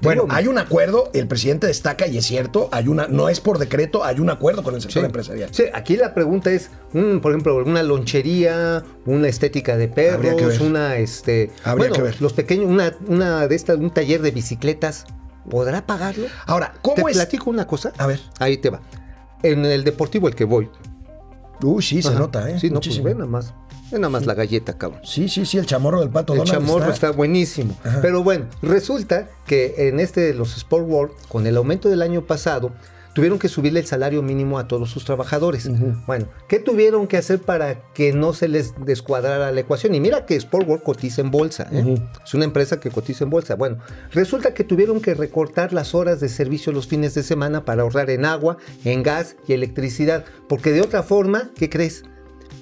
Bueno, 0.00 0.26
hay 0.30 0.46
un 0.46 0.56
acuerdo, 0.58 1.10
el 1.12 1.28
presidente 1.28 1.66
destaca, 1.66 2.06
y 2.06 2.16
es 2.16 2.24
cierto, 2.24 2.68
hay 2.72 2.88
una, 2.88 3.06
no 3.06 3.28
es 3.28 3.40
por 3.40 3.58
decreto, 3.58 4.02
hay 4.02 4.18
un 4.18 4.30
acuerdo 4.30 4.62
con 4.62 4.74
el 4.74 4.80
sector 4.80 5.02
Sí. 5.02 5.06
empresarial. 5.06 5.48
Sí, 5.52 5.64
aquí 5.74 5.96
la 5.96 6.14
pregunta 6.14 6.50
es, 6.50 6.70
mm, 6.94 7.18
por 7.18 7.32
ejemplo, 7.32 7.56
una 7.56 7.82
lonchería, 7.82 8.82
una 9.04 9.28
estética 9.28 9.76
de 9.76 9.88
perros, 9.88 10.60
una, 10.60 10.96
este, 10.96 11.50
Habría 11.64 11.88
bueno, 11.90 11.94
que 11.96 12.02
ver. 12.02 12.22
los 12.22 12.32
pequeños, 12.32 12.66
una, 12.70 12.96
una 13.08 13.46
de 13.46 13.54
estas, 13.54 13.76
un 13.78 13.90
taller 13.90 14.22
de 14.22 14.30
bicicletas, 14.30 15.04
¿podrá 15.48 15.86
pagarlo? 15.86 16.26
Ahora, 16.46 16.74
¿cómo 16.82 16.96
Te 17.04 17.10
es? 17.10 17.16
platico 17.16 17.50
una 17.50 17.66
cosa. 17.66 17.92
A 17.98 18.06
ver. 18.06 18.20
Ahí 18.38 18.56
te 18.58 18.70
va. 18.70 18.80
En 19.42 19.64
el 19.64 19.84
deportivo 19.84 20.28
el 20.28 20.34
que 20.34 20.44
voy. 20.44 20.70
Uy, 21.62 21.82
sí, 21.82 22.02
se 22.02 22.14
nota, 22.14 22.50
¿eh? 22.50 22.58
Sí, 22.58 22.70
no, 22.70 22.80
pues 22.80 23.02
ve 23.02 23.14
nada 23.14 23.26
más. 23.26 23.54
Ve 23.90 23.98
nada 23.98 24.08
más 24.08 24.26
la 24.26 24.34
galleta, 24.34 24.76
cabrón. 24.76 25.00
Sí, 25.04 25.28
sí, 25.28 25.46
sí, 25.46 25.58
el 25.58 25.66
chamorro 25.66 26.00
del 26.00 26.10
pato 26.10 26.32
El 26.32 26.40
Donald 26.40 26.66
chamorro 26.66 26.90
está, 26.90 27.10
buenísimo. 27.10 27.76
Ajá. 27.84 28.00
Pero 28.02 28.22
bueno, 28.22 28.46
resulta 28.62 29.28
que 29.46 29.88
en 29.88 30.00
este 30.00 30.20
de 30.20 30.34
los 30.34 30.56
Sport 30.56 30.86
World, 30.88 31.12
con 31.28 31.46
el 31.46 31.56
aumento 31.56 31.88
del 31.88 32.02
año 32.02 32.22
pasado, 32.26 32.72
tuvieron 33.14 33.38
que 33.38 33.48
subirle 33.48 33.80
el 33.80 33.86
salario 33.86 34.22
mínimo 34.22 34.58
a 34.58 34.68
todos 34.68 34.90
sus 34.90 35.04
trabajadores. 35.04 35.70
Bueno, 36.06 36.26
¿qué 36.48 36.58
tuvieron 36.58 37.06
que 37.06 37.16
hacer 37.16 37.40
para 37.40 37.80
que 37.94 38.12
no 38.12 38.34
se 38.34 38.48
les 38.48 38.74
descuadrara 38.84 39.52
la 39.52 39.60
ecuación? 39.60 39.94
Y 39.94 40.00
mira 40.00 40.26
que 40.26 40.36
Sport 40.36 40.68
World 40.68 40.82
cotiza 40.82 41.22
en 41.22 41.30
bolsa. 41.30 41.68
¿eh? 41.72 41.96
Es 42.22 42.34
una 42.34 42.44
empresa 42.44 42.80
que 42.80 42.90
cotiza 42.90 43.24
en 43.24 43.30
bolsa. 43.30 43.54
Bueno, 43.54 43.78
resulta 44.12 44.52
que 44.52 44.64
tuvieron 44.64 45.00
que 45.00 45.14
recortar 45.14 45.72
las 45.72 45.94
horas 45.94 46.20
de 46.20 46.28
servicio 46.28 46.72
los 46.72 46.88
fines 46.88 47.14
de 47.14 47.22
semana 47.22 47.64
para 47.64 47.82
ahorrar 47.82 48.10
en 48.10 48.24
agua, 48.24 48.58
en 48.84 49.02
gas 49.02 49.36
y 49.46 49.52
electricidad. 49.52 50.24
Porque 50.48 50.72
de 50.72 50.82
otra 50.82 51.02
forma, 51.02 51.50
¿qué 51.56 51.70
crees? 51.70 52.04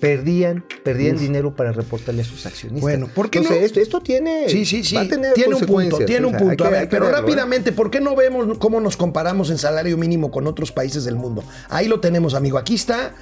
Perdían, 0.01 0.65
perdían 0.83 1.17
dinero 1.17 1.55
para 1.55 1.71
reportarle 1.71 2.23
a 2.23 2.25
sus 2.25 2.45
accionistas. 2.45 2.81
Bueno, 2.83 3.07
¿por 3.15 3.31
qué 3.31 3.39
Entonces, 3.39 3.61
no? 3.61 3.67
esto, 3.67 3.81
esto 3.81 4.01
tiene. 4.01 4.49
Sí, 4.49 4.65
sí, 4.65 4.83
sí. 4.83 4.97
va 4.97 5.03
a 5.03 5.09
tener 5.09 5.33
Tiene 5.35 5.55
un 5.55 5.61
punto, 5.61 5.99
tiene 6.05 6.25
o 6.27 6.29
un 6.31 6.35
sea, 6.35 6.41
punto. 6.41 6.65
que- 6.65 6.69
a 6.69 6.71
ver, 6.71 6.89
pero 6.89 7.05
verlo, 7.05 7.19
¿eh? 7.19 7.21
rápidamente, 7.21 7.71
¿por 7.71 7.89
qué 7.91 8.01
no 8.01 8.17
vemos 8.17 8.59
cómo 8.59 8.81
nos 8.81 8.97
comparamos 8.97 9.51
en 9.51 9.59
salario 9.59 9.97
mínimo 9.97 10.33
con 10.33 10.49
otros 10.49 10.73
países 10.73 11.05
del 11.05 11.15
mundo? 11.15 11.45
Ahí 11.69 11.87
lo 11.87 12.01
tenemos, 12.01 12.35
amigo. 12.35 12.59
Aquí 12.59 12.75
está, 12.75 13.15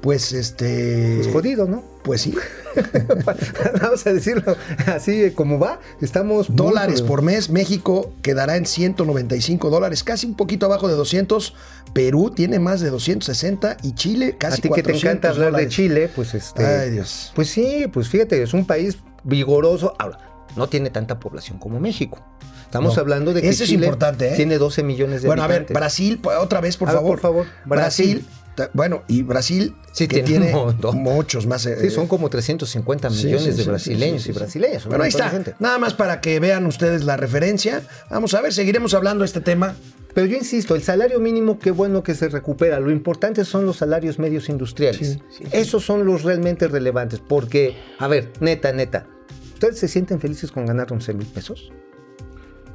pues, 0.00 0.32
este... 0.32 1.16
Pues 1.22 1.32
jodido, 1.32 1.66
¿no? 1.66 1.82
Pues 2.02 2.22
sí. 2.22 2.34
Vamos 3.82 4.06
a 4.06 4.12
decirlo 4.12 4.56
así 4.86 5.30
como 5.32 5.58
va. 5.58 5.80
Estamos. 6.00 6.54
dólares 6.54 7.02
por 7.02 7.22
mes. 7.22 7.50
México 7.50 8.12
quedará 8.22 8.56
en 8.56 8.66
195 8.66 9.70
dólares, 9.70 10.04
casi 10.04 10.26
un 10.26 10.36
poquito 10.36 10.66
abajo 10.66 10.86
de 10.88 10.94
200. 10.94 11.54
Perú 11.92 12.30
tiene 12.34 12.58
más 12.58 12.80
de 12.80 12.90
260 12.90 13.78
y 13.82 13.94
Chile 13.94 14.36
casi 14.38 14.60
A 14.60 14.62
ti 14.62 14.68
que 14.68 14.82
te 14.82 14.92
400 14.92 15.02
encanta 15.04 15.28
hablar 15.30 15.60
de. 15.60 15.68
Chile, 15.68 16.10
pues 16.14 16.34
este. 16.34 16.64
Ay, 16.64 16.90
Dios. 16.90 17.32
Pues 17.34 17.48
sí, 17.48 17.86
pues 17.92 18.08
fíjate, 18.08 18.42
es 18.42 18.52
un 18.54 18.66
país 18.66 18.98
vigoroso. 19.24 19.94
Ahora, 19.98 20.18
no 20.54 20.68
tiene 20.68 20.90
tanta 20.90 21.18
población 21.18 21.58
como 21.58 21.80
México. 21.80 22.22
Estamos 22.64 22.94
No. 22.96 23.00
hablando 23.00 23.32
de 23.32 23.40
que 23.42 23.48
Ese 23.48 23.64
es 23.64 23.70
Chile 23.70 23.86
importante, 23.86 24.32
¿eh? 24.32 24.36
tiene 24.36 24.58
12 24.58 24.82
millones 24.82 25.22
de 25.22 25.28
Bueno, 25.28 25.42
a 25.42 25.46
ver. 25.46 25.66
Brasil, 25.72 26.20
otra 26.40 26.60
vez, 26.60 26.76
por 26.76 26.88
A 26.88 26.92
ver, 26.92 26.98
favor. 27.00 27.10
por 27.12 27.20
favor, 27.20 27.46
Brasil. 27.64 28.22
Brasil. 28.22 28.26
Bueno, 28.72 29.02
y 29.08 29.22
Brasil 29.22 29.74
Sí, 29.92 30.08
que 30.08 30.22
tiene 30.22 30.52
muchos 30.94 31.46
más. 31.46 31.64
eh, 31.66 31.78
Sí, 31.80 31.90
son 31.90 32.06
como 32.06 32.28
350 32.28 33.10
Sí, 33.10 33.26
millones 33.26 33.54
sí, 33.54 33.62
de 33.62 33.64
brasileños 33.64 34.26
y 34.26 34.32
brasileñas. 34.32 34.84
Bueno, 34.86 35.04
ahí 35.04 35.08
está. 35.08 35.30
gente. 35.30 35.54
Nada 35.58 35.78
más 35.78 35.94
para 35.94 36.20
que 36.20 36.38
vean 36.40 36.66
ustedes 36.66 37.04
la 37.04 37.16
referencia. 37.16 37.82
Vamos 38.10 38.34
a 38.34 38.40
ver, 38.42 38.52
seguiremos 38.52 38.92
hablando 38.94 39.22
de 39.22 39.26
este 39.26 39.40
tema. 39.40 39.74
Pero 40.14 40.26
yo 40.26 40.36
insisto, 40.36 40.74
el 40.74 40.82
salario 40.82 41.20
mínimo, 41.20 41.58
qué 41.58 41.70
bueno 41.70 42.02
que 42.02 42.14
se 42.14 42.28
recupera. 42.28 42.80
Lo 42.80 42.90
importante 42.90 43.44
son 43.44 43.66
los 43.66 43.76
salarios 43.76 44.18
medios 44.18 44.48
industriales. 44.48 45.18
Esos 45.52 45.84
son 45.84 46.06
los 46.06 46.22
realmente 46.22 46.68
relevantes. 46.68 47.20
Porque, 47.20 47.76
a 47.98 48.08
ver, 48.08 48.32
neta, 48.40 48.72
neta, 48.72 49.06
¿ustedes 49.54 49.78
se 49.78 49.88
sienten 49.88 50.18
felices 50.20 50.50
con 50.50 50.64
ganar 50.64 50.90
11 50.90 51.12
mil 51.14 51.26
pesos? 51.26 51.70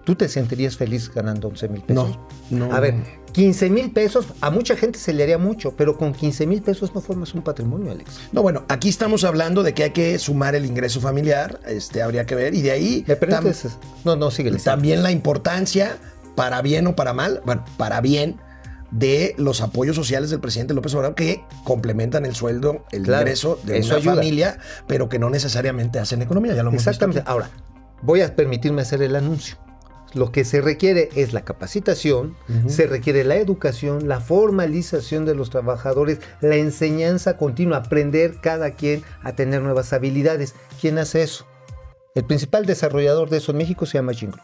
¿Tú 0.06 0.16
te 0.16 0.28
sentirías 0.30 0.76
feliz 0.78 1.12
ganando 1.14 1.48
11 1.50 1.70
mil 1.70 1.82
pesos? 1.82 2.18
No, 2.50 2.68
no. 2.68 2.74
A 2.76 2.80
ver, 2.80 2.96
15 3.34 3.70
mil 3.70 3.92
pesos, 3.92 4.26
a 4.42 4.50
mucha 4.50 4.76
gente 4.76 4.98
se 5.00 5.14
le 5.14 5.24
haría 5.24 5.38
mucho, 5.38 5.76
pero 5.78 5.96
con 5.98 6.12
15 6.14 6.48
mil 6.48 6.62
pesos 6.62 6.94
no 6.96 7.02
formas 7.02 7.34
un 7.36 7.44
patrimonio, 7.44 7.92
Alex. 7.92 8.20
No, 8.32 8.42
bueno, 8.42 8.64
aquí 8.68 8.90
estamos 8.90 9.24
hablando 9.24 9.62
de 9.64 9.74
que 9.74 9.84
hay 9.84 9.92
que 9.92 10.18
sumar 10.20 10.56
el 10.56 10.66
ingreso 10.66 11.00
familiar, 11.02 11.60
este 11.68 12.02
habría 12.02 12.26
que 12.26 12.36
ver, 12.36 12.54
y 12.56 12.62
de 12.62 12.72
ahí 12.72 13.06
¿Me 13.08 13.16
permites? 13.16 13.78
No, 14.04 14.16
no, 14.16 14.32
síguele. 14.32 14.58
también 14.60 15.04
la 15.04 15.12
importancia, 15.12 15.98
para 16.36 16.62
bien 16.62 16.88
o 16.88 16.96
para 16.96 17.14
mal, 17.14 17.42
bueno, 17.46 17.64
para 17.78 18.02
bien, 18.02 18.38
de 18.90 19.36
los 19.38 19.62
apoyos 19.62 19.96
sociales 19.96 20.32
del 20.32 20.42
presidente 20.42 20.74
López 20.74 20.94
Obrador 20.96 21.16
que 21.16 21.46
complementan 21.64 22.26
el 22.26 22.36
sueldo, 22.36 22.86
el 22.92 23.04
Claro, 23.04 23.22
ingreso 23.22 23.58
de 23.64 23.80
una 23.82 23.96
ayuda. 23.96 24.16
familia, 24.16 24.58
pero 24.88 25.08
que 25.08 25.18
no 25.20 25.30
necesariamente 25.30 25.98
hacen 26.00 26.22
economía, 26.22 26.54
ya 26.56 26.64
lo 26.64 26.70
hemos 26.72 26.82
Exactamente. 26.82 27.24
Ahora, 27.26 27.50
voy 28.02 28.20
a 28.22 28.36
permitirme 28.36 28.82
hacer 28.82 29.02
el 29.04 29.16
anuncio. 29.16 29.56
Lo 30.14 30.32
que 30.32 30.44
se 30.44 30.62
requiere 30.62 31.10
es 31.16 31.34
la 31.34 31.46
capacitación, 31.46 32.36
se 32.68 32.86
requiere 32.86 33.24
la 33.24 33.36
educación, 33.38 34.08
la 34.08 34.20
formalización 34.20 35.26
de 35.26 35.36
los 35.36 35.50
trabajadores, 35.50 36.20
la 36.42 36.56
enseñanza 36.56 37.38
continua, 37.38 37.78
aprender 37.78 38.36
cada 38.42 38.72
quien 38.72 39.04
a 39.24 39.36
tener 39.36 39.62
nuevas 39.62 39.94
habilidades. 39.94 40.54
¿Quién 40.82 40.98
hace 40.98 41.24
eso? 41.24 41.46
El 42.14 42.26
principal 42.26 42.66
desarrollador 42.66 43.30
de 43.30 43.38
eso 43.38 43.52
en 43.52 43.60
México 43.60 43.86
se 43.86 43.98
llama 43.98 44.12
Group. 44.12 44.36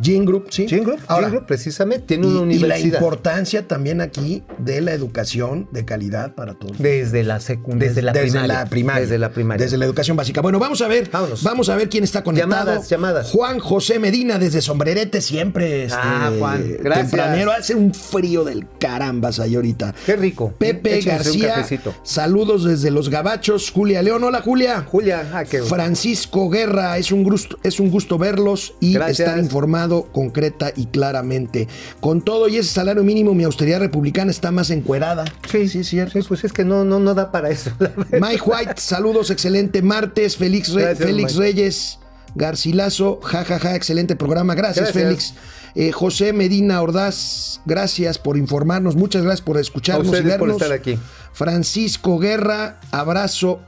Gene 0.00 0.24
Group, 0.26 0.46
sí. 0.50 0.68
Gene 0.68 0.84
Group, 0.84 1.00
Ahora, 1.08 1.26
Gene 1.26 1.36
Group, 1.38 1.46
precisamente 1.46 2.06
tiene 2.06 2.26
y, 2.26 2.30
una 2.30 2.36
y 2.52 2.58
la 2.58 2.66
universidad. 2.66 2.98
importancia 2.98 3.68
también 3.68 4.00
aquí 4.00 4.42
de 4.58 4.80
la 4.80 4.92
educación 4.92 5.68
de 5.72 5.84
calidad 5.84 6.34
para 6.34 6.54
todos. 6.54 6.78
Desde 6.78 7.22
la 7.24 7.40
secundaria, 7.40 7.88
desde, 7.88 8.02
la, 8.02 8.12
primaria, 8.12 8.46
la 8.46 8.66
primaria. 8.66 9.00
Desde 9.02 9.18
la 9.18 9.30
primaria. 9.30 9.64
Desde 9.64 9.76
la 9.78 9.84
educación 9.84 10.16
básica. 10.16 10.40
Bueno, 10.40 10.58
vamos 10.58 10.80
a 10.82 10.88
ver. 10.88 11.08
Vámonos. 11.10 11.42
Vamos 11.42 11.68
a 11.68 11.76
ver 11.76 11.88
quién 11.88 12.04
está 12.04 12.22
conectado. 12.22 12.52
Llamadas, 12.52 12.88
llamadas. 12.88 13.30
Juan 13.30 13.58
José 13.58 13.98
Medina 13.98 14.38
desde 14.38 14.60
Sombrerete, 14.60 15.20
siempre. 15.20 15.84
Este, 15.84 15.98
Ah, 16.00 16.32
Juan, 16.38 16.76
gracias. 16.80 17.10
Tempranero. 17.10 17.52
Hace 17.52 17.74
un 17.74 17.92
frío 17.94 18.44
del 18.44 18.66
carambas 18.78 19.38
ahí 19.40 19.54
ahorita. 19.54 19.94
Qué 20.06 20.16
rico. 20.16 20.52
Pepe 20.58 20.98
Échense 20.98 21.38
García. 21.38 21.66
Saludos 22.02 22.64
desde 22.64 22.90
Los 22.90 23.08
Gabachos. 23.08 23.70
Julia 23.70 24.02
León. 24.02 24.24
Hola, 24.24 24.40
Julia. 24.42 24.82
Julia, 24.86 25.30
ah, 25.32 25.44
qué 25.44 25.62
Francisco 25.62 26.48
Guerra, 26.50 26.98
es 26.98 27.12
un 27.12 27.22
gusto, 27.24 27.58
es 27.62 27.80
un 27.80 27.90
gusto 27.90 28.18
verlos 28.18 28.74
y 28.80 28.94
Gracias. 28.94 29.20
estar 29.20 29.38
informado 29.72 30.02
concreta 30.12 30.70
y 30.76 30.86
claramente. 30.86 31.66
Con 32.00 32.20
todo 32.20 32.46
y 32.48 32.58
ese 32.58 32.68
salario 32.68 33.02
mínimo, 33.04 33.32
mi 33.34 33.44
austeridad 33.44 33.80
republicana 33.80 34.30
está 34.30 34.50
más 34.50 34.68
encuerada. 34.70 35.24
Sí, 35.50 35.66
sí, 35.68 35.82
cierto. 35.82 36.20
Sí, 36.20 36.26
pues 36.28 36.44
es 36.44 36.52
que 36.52 36.62
no, 36.64 36.84
no, 36.84 36.98
no 36.98 37.14
da 37.14 37.30
para 37.32 37.48
eso. 37.50 37.70
Mike 38.12 38.42
White, 38.44 38.74
saludos, 38.76 39.30
excelente 39.30 39.80
martes. 39.80 40.36
Félix, 40.36 40.72
Re- 40.74 40.82
Gracias, 40.82 41.06
Félix 41.08 41.32
Mike. 41.32 41.42
Reyes, 41.42 41.98
Garcilaso, 42.34 43.20
jajaja, 43.22 43.74
excelente 43.74 44.14
programa. 44.14 44.54
Gracias, 44.54 44.92
Gracias. 44.92 45.04
Félix. 45.04 45.34
Eh, 45.74 45.90
José 45.90 46.34
Medina 46.34 46.82
Ordaz, 46.82 47.62
gracias 47.64 48.18
por 48.18 48.36
informarnos. 48.36 48.94
Muchas 48.94 49.22
gracias 49.22 49.40
por 49.40 49.56
A 49.56 49.60
escucharnos 49.60 50.06
y 50.06 50.10
ustedes 50.10 50.36
por 50.36 50.48
vernos. 50.48 50.60
estar 50.62 50.72
aquí. 50.76 50.98
Francisco 51.32 52.18
Guerra, 52.18 52.78
abrazo. 52.90 53.60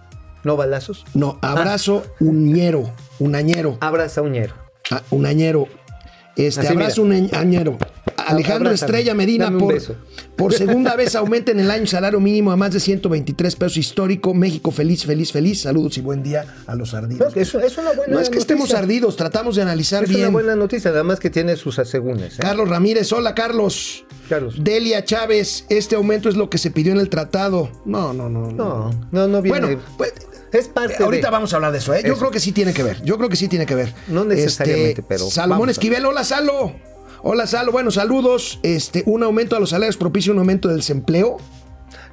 ¿No 0.42 0.58
balazos? 0.58 1.06
No, 1.14 1.38
abrazo 1.40 2.02
uñero, 2.20 2.90
unañero. 3.18 3.78
Abraza 3.80 4.20
uñero. 4.20 4.52
Ah, 4.90 5.00
un 5.10 5.24
añero. 5.24 5.66
Este, 6.36 6.66
abrazo 6.68 7.02
un 7.02 7.12
añero. 7.32 7.78
Alejandro 8.16 8.68
Abrázame, 8.70 8.74
Estrella 8.74 9.14
Medina 9.14 9.50
por, 9.58 9.74
por 10.36 10.52
segunda 10.54 10.96
vez 10.96 11.14
aumenta 11.14 11.52
en 11.52 11.60
el 11.60 11.70
año 11.70 11.82
el 11.82 11.88
salario 11.88 12.20
mínimo 12.20 12.52
a 12.52 12.56
más 12.56 12.72
de 12.72 12.80
123 12.80 13.56
pesos 13.56 13.76
histórico. 13.76 14.32
México 14.32 14.70
feliz, 14.70 15.04
feliz, 15.04 15.30
feliz. 15.30 15.60
Saludos 15.62 15.98
y 15.98 16.00
buen 16.00 16.22
día 16.22 16.44
a 16.66 16.74
los 16.74 16.92
No, 16.92 16.98
ardidos. 17.00 17.34
que 17.34 17.42
es, 17.42 17.54
es 17.54 17.76
una 17.76 17.92
buena 17.92 18.14
No 18.14 18.20
es 18.20 18.30
que 18.30 18.38
estemos 18.38 18.72
ardidos, 18.72 19.16
tratamos 19.16 19.56
de 19.56 19.62
analizar 19.62 20.04
Es 20.04 20.10
una 20.10 20.18
bien. 20.18 20.32
buena 20.32 20.56
noticia, 20.56 20.90
nada 20.90 21.04
más 21.04 21.20
que 21.20 21.28
tiene 21.28 21.56
sus 21.56 21.78
asegúnes. 21.78 22.34
¿eh? 22.38 22.42
Carlos 22.42 22.68
Ramírez, 22.68 23.12
hola 23.12 23.34
Carlos. 23.34 24.04
Carlos. 24.28 24.54
Delia 24.58 25.04
Chávez, 25.04 25.66
este 25.68 25.96
aumento 25.96 26.30
es 26.30 26.36
lo 26.36 26.48
que 26.48 26.56
se 26.56 26.70
pidió 26.70 26.92
en 26.92 27.00
el 27.00 27.10
tratado. 27.10 27.68
No, 27.84 28.14
no, 28.14 28.30
no. 28.30 28.50
No, 28.52 28.90
no, 29.12 29.28
no 29.28 29.42
viene. 29.42 29.60
Bueno, 29.60 29.82
pues, 29.98 30.14
es 30.58 30.68
parte 30.68 30.94
Eh, 30.94 31.04
ahorita 31.04 31.28
de- 31.28 31.32
vamos 31.32 31.52
a 31.52 31.56
hablar 31.56 31.72
de 31.72 31.78
eso, 31.78 31.94
¿eh? 31.94 32.02
Yo 32.04 32.12
Eso. 32.12 32.18
creo 32.20 32.30
que 32.30 32.40
sí 32.40 32.52
tiene 32.52 32.72
que 32.72 32.82
ver. 32.82 33.02
Yo 33.02 33.16
creo 33.18 33.28
que 33.28 33.36
sí 33.36 33.48
tiene 33.48 33.66
que 33.66 33.74
ver. 33.74 33.88
Este, 33.88 34.12
No 34.12 34.24
necesariamente, 34.24 35.02
pero 35.02 35.28
Salomón 35.30 35.70
Esquivel, 35.70 36.04
hola 36.06 36.24
Salo. 36.24 36.72
Hola 37.22 37.46
Salo, 37.46 37.72
bueno, 37.72 37.90
saludos. 37.90 38.60
Este, 38.62 39.02
un 39.06 39.22
aumento 39.22 39.56
a 39.56 39.60
los 39.60 39.70
salarios 39.70 39.96
propicia 39.96 40.32
un 40.32 40.38
aumento 40.38 40.68
del 40.68 40.78
desempleo. 40.78 41.38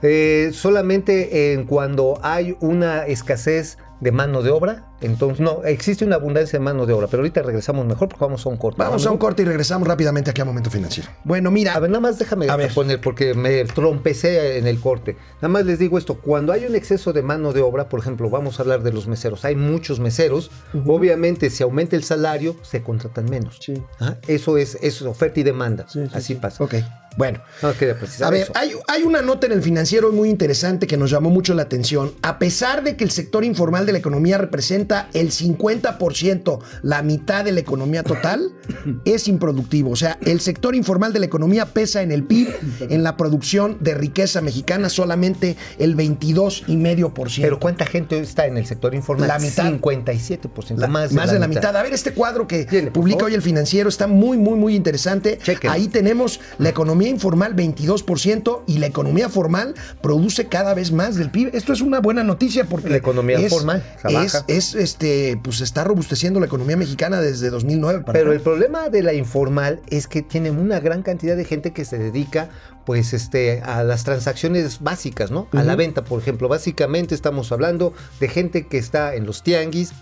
Eh, 0.04 0.52
solamente 0.54 1.54
en 1.54 1.66
cuando 1.66 2.20
hay 2.24 2.56
una 2.60 3.06
escasez 3.06 3.78
de 4.00 4.12
mano 4.12 4.42
de 4.42 4.50
obra, 4.50 4.88
entonces 5.02 5.40
no, 5.40 5.64
existe 5.66 6.06
una 6.06 6.16
abundancia 6.16 6.58
de 6.60 6.64
mano 6.66 6.86
de 6.86 6.94
obra, 6.94 7.08
pero 7.08 7.22
ahorita 7.22 7.42
regresamos 7.42 7.86
mejor 7.86 8.08
porque 8.10 8.24
vamos 8.26 8.46
a 8.46 8.50
un 8.50 8.58
corte. 8.58 8.78
Vamos 8.82 9.06
a 9.06 9.12
un 9.12 9.18
corte 9.18 9.42
y 9.42 9.46
regresamos 9.46 9.88
rápidamente 9.88 10.30
aquí 10.32 10.42
a 10.42 10.46
Momento 10.46 10.70
Financiero. 10.70 11.10
Bueno, 11.24 11.52
mira, 11.52 11.74
A 11.76 11.80
ver, 11.80 11.90
nada 11.90 12.02
más 12.02 12.20
déjame 12.20 12.50
A 12.50 12.56
ver. 12.56 12.74
poner, 12.74 13.02
porque 13.02 13.34
me 13.34 13.64
trompecé 13.66 14.58
en 14.58 14.68
el 14.68 14.80
corte. 14.80 15.18
Nada 15.38 15.50
más 15.50 15.66
les 15.66 15.80
digo 15.80 15.98
esto, 15.98 16.20
cuando 16.20 16.54
hay 16.54 16.66
un 16.66 16.76
exceso 16.76 17.14
de 17.14 17.22
mano 17.22 17.54
de 17.54 17.62
obra, 17.62 17.90
por 17.90 18.00
ejemplo, 18.00 18.30
vamos 18.30 18.60
a 18.60 18.64
hablar 18.64 18.84
de 18.84 18.94
los 18.94 19.08
meseros, 19.08 19.44
hay 19.46 19.56
muchos 19.56 20.00
meseros, 20.00 20.52
obviamente 20.86 21.50
si 21.50 21.64
aumenta 21.64 21.96
el 21.96 22.04
salario, 22.04 22.56
se 22.62 22.82
contratan 22.84 23.26
menos. 23.30 23.58
Sí. 23.60 23.82
Ah, 24.00 24.16
Eso 24.28 24.58
es, 24.58 24.76
eso 24.82 25.06
es 25.06 25.12
oferta 25.12 25.40
y 25.40 25.44
demanda, 25.44 25.86
Sí, 25.90 26.00
sí, 26.04 26.10
así 26.14 26.34
sí. 26.34 26.40
pasa. 26.40 26.64
Ok, 26.64 26.76
bueno. 27.18 27.42
Precisar 27.78 28.28
A 28.28 28.32
ver, 28.32 28.44
eso. 28.44 28.52
hay, 28.56 28.72
hay 28.88 29.04
una 29.04 29.22
nota 29.22 29.46
en 29.48 29.52
el 29.54 29.62
financiero 29.62 30.12
muy 30.12 30.30
interesante 30.30 30.88
que 30.88 30.96
nos 30.98 31.10
llamó 31.12 31.30
mucho 31.30 31.54
la 31.54 31.64
atención. 31.64 32.14
A 32.22 32.40
pesar 32.40 32.84
de 32.84 32.96
que 32.96 33.04
el 33.04 33.12
sector 33.12 33.44
informal 33.44 33.86
de 33.86 33.92
la 33.92 33.98
economía 33.98 34.38
representa 34.38 34.91
el 35.14 35.32
50%, 35.32 36.60
la 36.84 37.02
mitad 37.02 37.46
de 37.46 37.52
la 37.52 37.60
economía 37.60 38.04
total, 38.04 38.52
es 39.06 39.28
improductivo. 39.28 39.92
O 39.92 39.96
sea, 39.96 40.18
el 40.22 40.40
sector 40.40 40.76
informal 40.76 41.14
de 41.14 41.20
la 41.20 41.26
economía 41.26 41.66
pesa 41.66 42.02
en 42.02 42.12
el 42.12 42.24
PIB, 42.24 42.50
en 42.90 43.04
la 43.04 43.18
producción 43.18 43.78
de 43.80 43.94
riqueza 43.94 44.42
mexicana, 44.42 44.90
solamente 44.90 45.56
el 45.80 45.96
22,5%. 45.96 47.42
Pero 47.42 47.60
¿cuánta 47.60 47.86
gente 47.86 48.20
está 48.20 48.46
en 48.46 48.58
el 48.58 48.66
sector 48.66 48.94
informal? 48.94 49.28
La 49.28 49.40
mitad. 49.40 49.66
57%, 49.72 50.78
La- 50.78 50.88
más, 50.88 51.10
de, 51.10 51.40
la 51.40 51.48
mitad. 51.48 51.76
A 51.76 51.84
ver, 51.84 51.94
este 51.94 52.14
cuadro 52.14 52.48
que 52.48 52.92
publica 52.94 53.26
hoy 53.26 53.34
el 53.34 53.42
financiero 53.42 53.90
está 53.90 54.08
muy, 54.08 54.38
muy, 54.38 54.58
muy 54.58 54.76
interesante. 54.76 55.38
Chéquenlo. 55.42 55.74
Ahí 55.74 55.88
tenemos 55.88 56.40
la 56.58 56.70
economía 56.70 57.10
informal 57.10 57.56
22% 57.56 58.64
y 58.68 58.78
la 58.78 58.88
economía 58.88 59.30
formal 59.30 59.76
produce 60.02 60.48
cada 60.48 60.74
vez 60.74 60.92
más 60.92 61.16
del 61.16 61.32
PIB. 61.32 61.52
Esto 61.54 61.74
es 61.74 61.82
una 61.82 62.00
buena 62.00 62.24
noticia 62.24 62.66
porque 62.66 62.90
La 62.90 62.98
economía 62.98 63.40
es, 63.40 63.50
formal, 63.50 63.84
es, 64.08 64.44
es, 64.48 64.76
este, 64.82 65.40
pues 65.44 65.58
se 65.58 65.64
está 65.64 65.84
robusteciendo 65.84 66.40
la 66.40 66.46
economía 66.46 66.78
mexicana 66.78 67.22
desde 67.22 67.50
2009 67.50 68.02
para 68.02 68.14
Pero 68.14 68.32
acá. 68.32 68.36
el 68.36 68.42
problema 68.42 68.90
de 68.90 69.04
la 69.04 69.14
informal 69.14 69.82
es 69.88 70.08
que 70.08 70.22
tiene 70.22 70.52
una 70.52 70.80
gran 70.80 71.04
cantidad 71.04 71.38
de 71.38 71.46
gente 71.46 71.72
que 71.72 71.86
se 71.86 71.98
dedica 71.98 72.50
pues 72.86 73.14
este 73.14 73.62
a 73.62 73.84
las 73.84 74.04
transacciones 74.04 74.82
básicas, 74.82 75.32
¿no? 75.32 75.48
A 75.54 75.64
la 75.64 75.76
venta, 75.76 76.04
por 76.04 76.20
ejemplo. 76.20 76.48
Básicamente 76.48 77.16
estamos 77.16 77.52
hablando 77.52 77.94
de 78.20 78.28
gente 78.28 78.68
que 78.68 78.78
está 78.78 79.16
en 79.16 79.26
los 79.26 79.44
tianguis, 79.44 79.94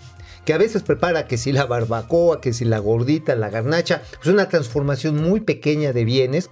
que 0.46 0.54
a 0.54 0.58
veces 0.58 0.82
prepara 0.84 1.28
que 1.28 1.38
si 1.38 1.52
la 1.52 1.66
barbacoa, 1.66 2.42
que 2.42 2.54
si 2.54 2.66
la 2.66 2.80
gordita, 2.80 3.36
la 3.36 3.50
garnacha, 3.50 4.02
pues 4.16 4.28
una 4.28 4.48
transformación 4.50 5.22
muy 5.22 5.42
pequeña 5.42 5.94
de 5.94 6.06
bienes 6.06 6.50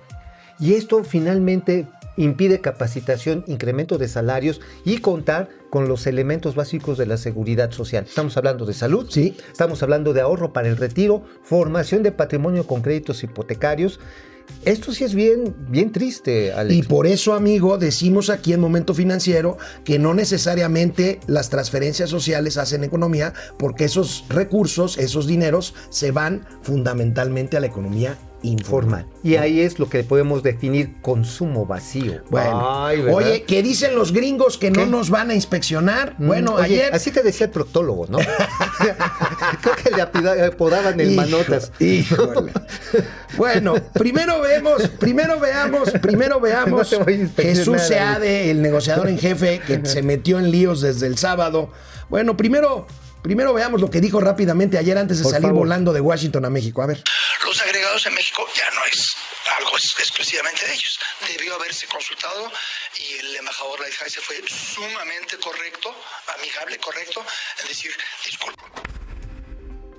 y 0.60 0.74
esto 0.74 1.04
finalmente 1.04 1.88
impide 2.18 2.60
capacitación, 2.62 3.44
incremento 3.48 3.98
de 3.98 4.08
salarios 4.08 4.60
y 4.84 4.98
contar 4.98 5.50
con 5.70 5.88
los 5.88 6.08
elementos 6.08 6.56
básicos 6.56 6.98
de 6.98 7.06
la 7.06 7.18
seguridad 7.18 7.72
social. 7.72 8.06
Estamos 8.08 8.38
hablando 8.38 8.66
de 8.66 8.74
salud, 8.74 9.08
Sí. 9.10 9.36
estamos 9.52 9.84
hablando 9.84 10.14
de 10.14 10.22
ahorro 10.22 10.54
para 10.54 10.68
el 10.68 10.78
retiro, 10.78 11.24
formación 11.44 12.04
de 12.04 12.12
patrimonio 12.12 12.66
con 12.66 12.82
créditos 12.82 13.24
hipotecarios. 13.24 14.00
Esto 14.64 14.94
sí 14.94 15.04
es 15.04 15.14
bien, 15.14 15.54
bien 15.70 15.92
triste, 15.92 16.54
Alex. 16.54 16.74
Y 16.74 16.84
por 16.84 17.06
eso, 17.06 17.34
amigo, 17.34 17.78
decimos 17.78 18.30
aquí 18.30 18.54
en 18.54 18.62
Momento 18.62 18.94
Financiero 18.94 19.58
que 19.84 20.00
no 20.00 20.14
necesariamente 20.14 21.20
las 21.28 21.50
transferencias 21.50 22.10
sociales 22.10 22.56
hacen 22.58 22.86
economía, 22.86 23.34
porque 23.60 23.84
esos 23.84 24.24
recursos, 24.30 24.98
esos 24.98 25.28
dineros, 25.28 25.74
se 25.90 26.12
van 26.12 26.46
fundamentalmente 26.62 27.58
a 27.58 27.60
la 27.60 27.68
economía 27.68 28.18
informal. 28.44 29.04
formal. 29.04 29.22
Y 29.24 29.36
ahí 29.36 29.62
es 29.62 29.80
lo 29.80 29.90
que 29.90 30.04
podemos 30.04 30.44
definir 30.44 31.02
consumo 31.02 31.66
vacío. 31.66 32.22
Bueno, 32.30 32.86
oye, 33.14 33.44
¿qué 33.44 33.64
dicen 33.64 33.96
los 33.96 34.14
gringos 34.14 34.58
que 34.58 34.72
no 34.72 34.86
nos 34.86 35.10
van 35.10 35.32
a 35.32 35.36
inspeccionar? 35.36 36.16
Mm, 36.18 36.28
Bueno, 36.28 36.54
oye, 36.56 36.64
ayer. 36.84 36.94
Así 36.94 37.12
te 37.12 37.24
decía 37.24 37.48
el 37.48 37.52
proctólogo, 37.52 38.08
¿no? 38.08 38.18
Creo 39.62 39.76
que 39.76 39.90
le 39.92 40.46
apodaban 40.46 41.00
el 41.00 41.12
Hijo- 41.12 41.22
manotas. 41.22 41.72
híjole. 41.80 42.52
Bueno, 43.38 43.76
primero 43.94 44.42
vemos, 44.42 44.88
primero 45.00 45.40
veamos, 45.40 45.92
primero 46.02 46.40
veamos 46.40 46.92
No 47.00 47.06
Jesús. 47.36 47.82
Seade, 47.82 48.52
el 48.52 48.62
negociador 48.62 49.08
en 49.10 49.18
jefe 49.20 49.60
que 49.66 49.86
se 49.86 50.02
metió 50.02 50.40
en 50.40 50.52
líos 50.52 50.82
desde 50.82 51.08
el 51.08 51.18
sábado. 51.18 51.70
Bueno, 52.10 52.38
primero, 52.38 52.88
primero 53.22 53.54
veamos 53.54 53.82
lo 53.82 53.90
que 53.90 54.00
dijo 54.02 54.20
rápidamente 54.22 54.78
ayer 54.78 54.98
antes 54.98 55.18
de 55.18 55.24
Por 55.24 55.32
salir 55.34 55.48
favor. 55.50 55.60
volando 55.64 55.92
de 55.94 56.02
Washington 56.02 56.46
a 56.46 56.50
México. 56.50 56.82
A 56.82 56.86
ver. 56.88 57.04
En 58.06 58.14
México 58.14 58.46
ya 58.56 58.70
no 58.76 58.86
es 58.86 59.16
algo 59.58 59.72
ex- 59.76 59.96
exclusivamente 60.00 60.66
de 60.66 60.74
ellos. 60.74 61.00
Debió 61.36 61.56
haberse 61.56 61.88
consultado 61.88 62.52
y 63.00 63.20
el 63.20 63.36
embajador 63.38 63.80
Lighthizer 63.80 64.22
fue 64.24 64.36
sumamente 64.48 65.38
correcto, 65.38 65.94
amigable, 66.38 66.78
correcto, 66.78 67.24
en 67.62 67.68
decir, 67.68 67.92
disculpe. 68.26 68.62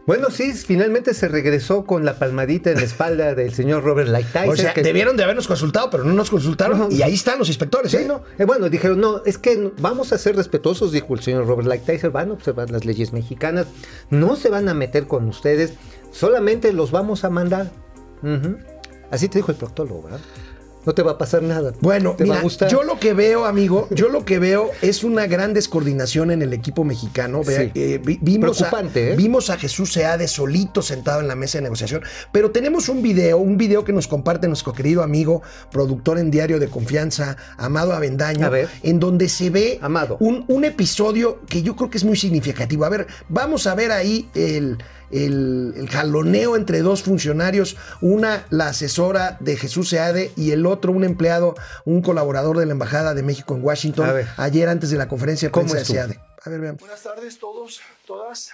Bueno, 0.07 0.31
sí, 0.31 0.55
finalmente 0.55 1.13
se 1.13 1.29
regresó 1.29 1.85
con 1.85 2.07
la 2.07 2.19
palmadita 2.19 2.71
en 2.71 2.77
la 2.79 2.85
espalda 2.85 3.35
del 3.35 3.55
señor 3.55 3.85
Robert 3.85 4.09
Lighthizer. 4.09 4.49
O 4.49 4.57
sea, 4.57 4.73
que- 4.73 4.83
debieron 4.83 5.19
de 5.19 5.25
habernos 5.25 5.47
consultado, 5.47 5.91
pero 5.91 6.03
no 6.05 6.15
nos 6.15 6.31
consultaron. 6.31 6.79
No. 6.79 6.89
y 6.91 7.03
ahí 7.03 7.13
están 7.13 7.39
los 7.39 7.49
inspectores. 7.49 7.91
Sí, 7.91 7.99
¿eh? 7.99 8.05
no. 8.07 8.25
Eh, 8.39 8.45
bueno, 8.45 8.71
dijeron, 8.71 8.99
no, 9.01 9.23
es 9.27 9.37
que 9.37 9.71
vamos 9.79 10.13
a 10.13 10.19
ser 10.19 10.35
respetuosos, 10.37 10.93
dijo 10.93 11.13
el 11.15 11.21
señor 11.23 11.47
Robert 11.47 11.69
Lighthizer, 11.69 12.09
van 12.11 12.31
a 12.31 12.35
observar 12.35 12.71
las 12.71 12.87
leyes 12.87 13.13
mexicanas, 13.13 13.67
no 14.09 14.37
se 14.37 14.49
van 14.49 14.71
a 14.71 14.75
meter 14.75 15.07
con 15.07 15.29
ustedes, 15.29 15.73
solamente 16.11 16.73
los 16.73 16.91
vamos 16.91 17.25
a 17.25 17.29
mandar. 17.29 17.71
Así 19.11 19.29
te 19.29 19.39
dijo 19.39 19.51
el 19.53 19.57
proctólogo, 19.59 20.03
¿verdad? 20.03 20.21
No 20.87 20.95
te 20.95 21.03
va 21.03 21.13
a 21.13 21.19
pasar 21.19 21.43
nada. 21.43 21.75
Bueno, 21.81 22.15
te 22.17 22.25
va 22.25 22.29
mira, 22.29 22.41
a 22.41 22.43
gustar. 22.43 22.71
yo 22.71 22.83
lo 22.83 22.99
que 22.99 23.13
veo, 23.13 23.45
amigo, 23.45 23.89
yo 23.91 24.09
lo 24.09 24.25
que 24.25 24.39
veo 24.39 24.71
es 24.81 25.05
una 25.05 25.27
gran 25.27 25.53
descoordinación 25.53 26.31
en 26.31 26.41
el 26.41 26.55
equipo 26.55 26.83
mexicano. 26.83 27.43
Sí. 27.45 27.53
eh, 27.75 28.01
vi- 28.03 28.19
vimos, 28.23 28.63
a, 28.63 28.71
Preocupante, 28.71 29.13
¿eh? 29.13 29.17
vimos 29.17 29.51
a 29.51 29.59
Jesús 29.59 29.93
Seade 29.93 30.27
solito 30.29 30.81
sentado 30.81 31.21
en 31.21 31.29
la 31.29 31.35
mesa 31.35 31.59
de 31.59 31.63
negociación, 31.65 32.03
pero 32.33 32.53
tenemos 32.53 32.89
un 32.89 33.03
video, 33.03 33.37
un 33.37 33.59
video 33.59 33.85
que 33.85 33.93
nos 33.93 34.09
comparte 34.09 34.49
nuestro 34.49 34.73
querido 34.73 35.03
amigo, 35.03 35.43
productor 35.71 36.19
en 36.19 36.31
Diario 36.31 36.59
de 36.59 36.69
Confianza, 36.69 37.37
Amado 37.59 37.93
Avendaño, 37.93 38.47
A 38.47 38.51
ver. 38.51 38.69
en 38.83 38.99
donde 38.99 39.29
se 39.29 39.51
ve 39.51 39.79
Amado. 39.83 40.17
Un, 40.21 40.45
un 40.49 40.65
episodio 40.65 41.41
que 41.51 41.61
yo 41.63 41.77
creo 41.77 41.91
que 41.91 41.99
es 41.99 42.05
muy 42.05 42.17
significativo. 42.17 42.87
A 42.87 42.89
ver, 42.89 43.07
vamos 43.29 43.67
a 43.67 43.75
ver 43.75 43.91
ahí 43.93 44.31
el, 44.35 44.79
el- 45.11 45.75
el 45.77 45.89
jaloneo 45.89 46.57
entre 46.57 46.81
dos 46.83 47.03
funcionarios, 47.03 47.77
una 48.01 48.47
la 48.51 48.69
asesora 48.69 49.37
de 49.41 49.57
Jesús 49.57 49.89
Seade 49.91 50.33
y 50.37 50.51
el 50.53 50.67
otro 50.67 50.93
un 50.93 51.05
empleado, 51.05 51.55
un 51.85 52.03
colaborador 52.03 52.59
de 52.59 52.67
la 52.67 52.73
Embajada 52.73 53.15
de 53.15 53.23
México 53.23 53.55
en 53.55 53.65
Washington, 53.65 54.09
ayer 54.37 54.69
antes 54.69 54.91
de 54.91 54.97
la 54.97 55.09
conferencia 55.09 55.51
de. 55.51 55.85
Seade. 55.85 56.21
A 56.45 56.51
ver, 56.51 56.61
veamos. 56.61 56.81
Buenas 56.81 57.03
tardes 57.03 57.39
todos, 57.39 57.81
todas. 58.07 58.51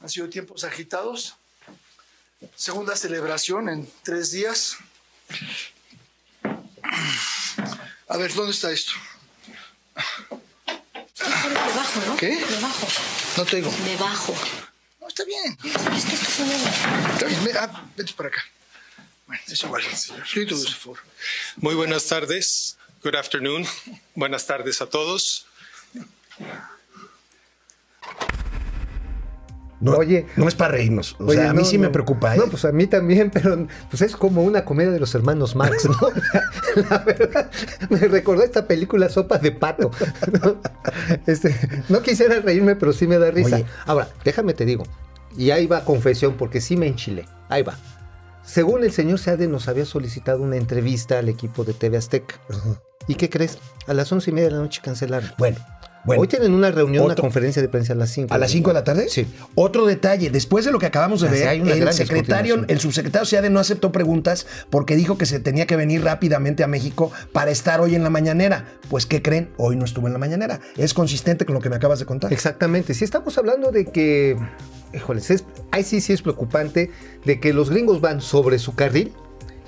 Han 0.00 0.08
sido 0.08 0.28
tiempos 0.28 0.64
agitados. 0.64 1.34
Segunda 2.54 2.94
celebración 2.94 3.68
en 3.68 3.88
tres 4.04 4.30
días. 4.30 4.76
A 8.06 8.16
ver, 8.16 8.32
¿dónde 8.32 8.52
está 8.52 8.70
esto? 8.70 8.92
Debajo, 10.76 12.00
¿no? 12.06 12.16
¿Qué? 12.16 12.36
Debajo. 12.48 12.86
No 13.36 13.44
te 13.44 13.56
digo. 13.56 13.70
Debajo. 13.84 14.34
No, 15.08 15.10
está 15.10 15.24
bien. 15.24 15.56
Es 15.64 16.04
que 16.04 16.14
esto 16.14 16.30
son 16.30 16.50
Está 16.50 17.26
bien. 17.26 17.44
Ven, 17.44 17.56
ah, 17.56 17.90
vete 17.96 18.12
para 18.12 18.28
acá. 18.28 18.44
Bueno, 19.26 19.42
es 19.48 19.62
igual. 19.62 19.82
Muy 21.56 21.74
buenas 21.74 22.06
tardes. 22.06 22.76
Good 23.02 23.14
afternoon. 23.14 23.66
Buenas 24.14 24.46
tardes 24.46 24.82
a 24.82 24.86
todos. 24.86 25.46
No, 29.80 29.92
Oye. 29.92 30.26
no 30.36 30.48
es 30.48 30.54
para 30.54 30.72
reírnos. 30.72 31.16
O 31.20 31.26
Oye, 31.26 31.36
sea, 31.36 31.50
a 31.50 31.52
mí 31.52 31.60
no, 31.60 31.64
sí 31.64 31.78
me 31.78 31.88
preocupa. 31.90 32.34
¿eh? 32.34 32.38
No, 32.38 32.46
pues 32.46 32.64
a 32.64 32.72
mí 32.72 32.86
también, 32.86 33.30
pero 33.32 33.66
pues 33.90 34.02
es 34.02 34.16
como 34.16 34.42
una 34.42 34.64
comedia 34.64 34.90
de 34.90 35.00
los 35.00 35.14
hermanos 35.14 35.54
Marx, 35.54 35.84
¿no? 35.86 35.96
La 36.90 36.98
verdad, 36.98 37.50
me 37.88 37.98
recordó 37.98 38.42
esta 38.42 38.66
película 38.66 39.08
Sopa 39.08 39.38
de 39.38 39.52
Pato. 39.52 39.90
¿no? 40.42 40.56
Este, 41.26 41.54
no 41.88 42.02
quisiera 42.02 42.40
reírme, 42.40 42.76
pero 42.76 42.92
sí 42.92 43.06
me 43.06 43.18
da 43.18 43.30
risa. 43.30 43.56
Oye. 43.56 43.66
Ahora, 43.86 44.08
déjame 44.24 44.54
te 44.54 44.64
digo, 44.64 44.84
y 45.36 45.50
ahí 45.50 45.66
va 45.66 45.84
confesión, 45.84 46.34
porque 46.34 46.60
sí 46.60 46.76
me 46.76 46.86
enchilé. 46.86 47.26
Ahí 47.48 47.62
va. 47.62 47.76
Según 48.44 48.82
el 48.82 48.92
señor 48.92 49.18
Seade, 49.18 49.46
nos 49.46 49.68
había 49.68 49.84
solicitado 49.84 50.42
una 50.42 50.56
entrevista 50.56 51.18
al 51.18 51.28
equipo 51.28 51.64
de 51.64 51.74
TV 51.74 51.98
Azteca. 51.98 52.36
¿Y 53.06 53.14
qué 53.14 53.28
crees? 53.28 53.58
A 53.86 53.94
las 53.94 54.10
once 54.10 54.30
y 54.30 54.34
media 54.34 54.48
de 54.48 54.54
la 54.54 54.62
noche 54.62 54.80
cancelaron. 54.82 55.30
Bueno, 55.38 55.58
bueno. 56.04 56.22
Hoy 56.22 56.28
tienen 56.28 56.52
una 56.52 56.70
reunión, 56.70 57.04
una 57.04 57.14
conferencia 57.14 57.60
de 57.62 57.68
prensa 57.68 57.92
a 57.92 57.96
las 57.96 58.10
5. 58.10 58.32
¿A 58.32 58.38
las 58.38 58.50
5 58.50 58.70
de 58.70 58.74
la 58.74 58.84
tarde? 58.84 59.08
Sí. 59.08 59.26
Otro 59.54 59.86
detalle, 59.86 60.30
después 60.30 60.64
de 60.64 60.72
lo 60.72 60.78
que 60.78 60.86
acabamos 60.86 61.20
de 61.20 61.28
ver, 61.28 61.48
el 61.48 61.92
secretario, 61.92 62.64
el 62.66 62.80
subsecretario 62.80 63.26
Seade 63.26 63.50
no 63.50 63.60
aceptó 63.60 63.92
preguntas 63.92 64.46
porque 64.70 64.96
dijo 64.96 65.18
que 65.18 65.26
se 65.26 65.40
tenía 65.40 65.66
que 65.66 65.76
venir 65.76 66.02
rápidamente 66.02 66.64
a 66.64 66.66
México 66.66 67.12
para 67.32 67.50
estar 67.50 67.80
hoy 67.80 67.94
en 67.94 68.02
la 68.02 68.10
mañanera. 68.10 68.66
Pues, 68.88 69.06
¿qué 69.06 69.22
creen? 69.22 69.50
Hoy 69.56 69.76
no 69.76 69.84
estuvo 69.84 70.06
en 70.06 70.12
la 70.12 70.18
mañanera. 70.18 70.60
Es 70.76 70.94
consistente 70.94 71.44
con 71.44 71.54
lo 71.54 71.60
que 71.60 71.70
me 71.70 71.76
acabas 71.76 71.98
de 71.98 72.06
contar. 72.06 72.32
Exactamente. 72.32 72.94
Si 72.94 73.04
estamos 73.04 73.36
hablando 73.38 73.70
de 73.70 73.86
que, 73.86 74.36
híjoles, 74.94 75.30
es, 75.30 75.44
ahí 75.70 75.82
sí, 75.82 76.00
sí 76.00 76.12
es 76.12 76.22
preocupante 76.22 76.90
de 77.24 77.40
que 77.40 77.52
los 77.52 77.70
gringos 77.70 78.00
van 78.00 78.20
sobre 78.20 78.58
su 78.58 78.74
carril. 78.74 79.12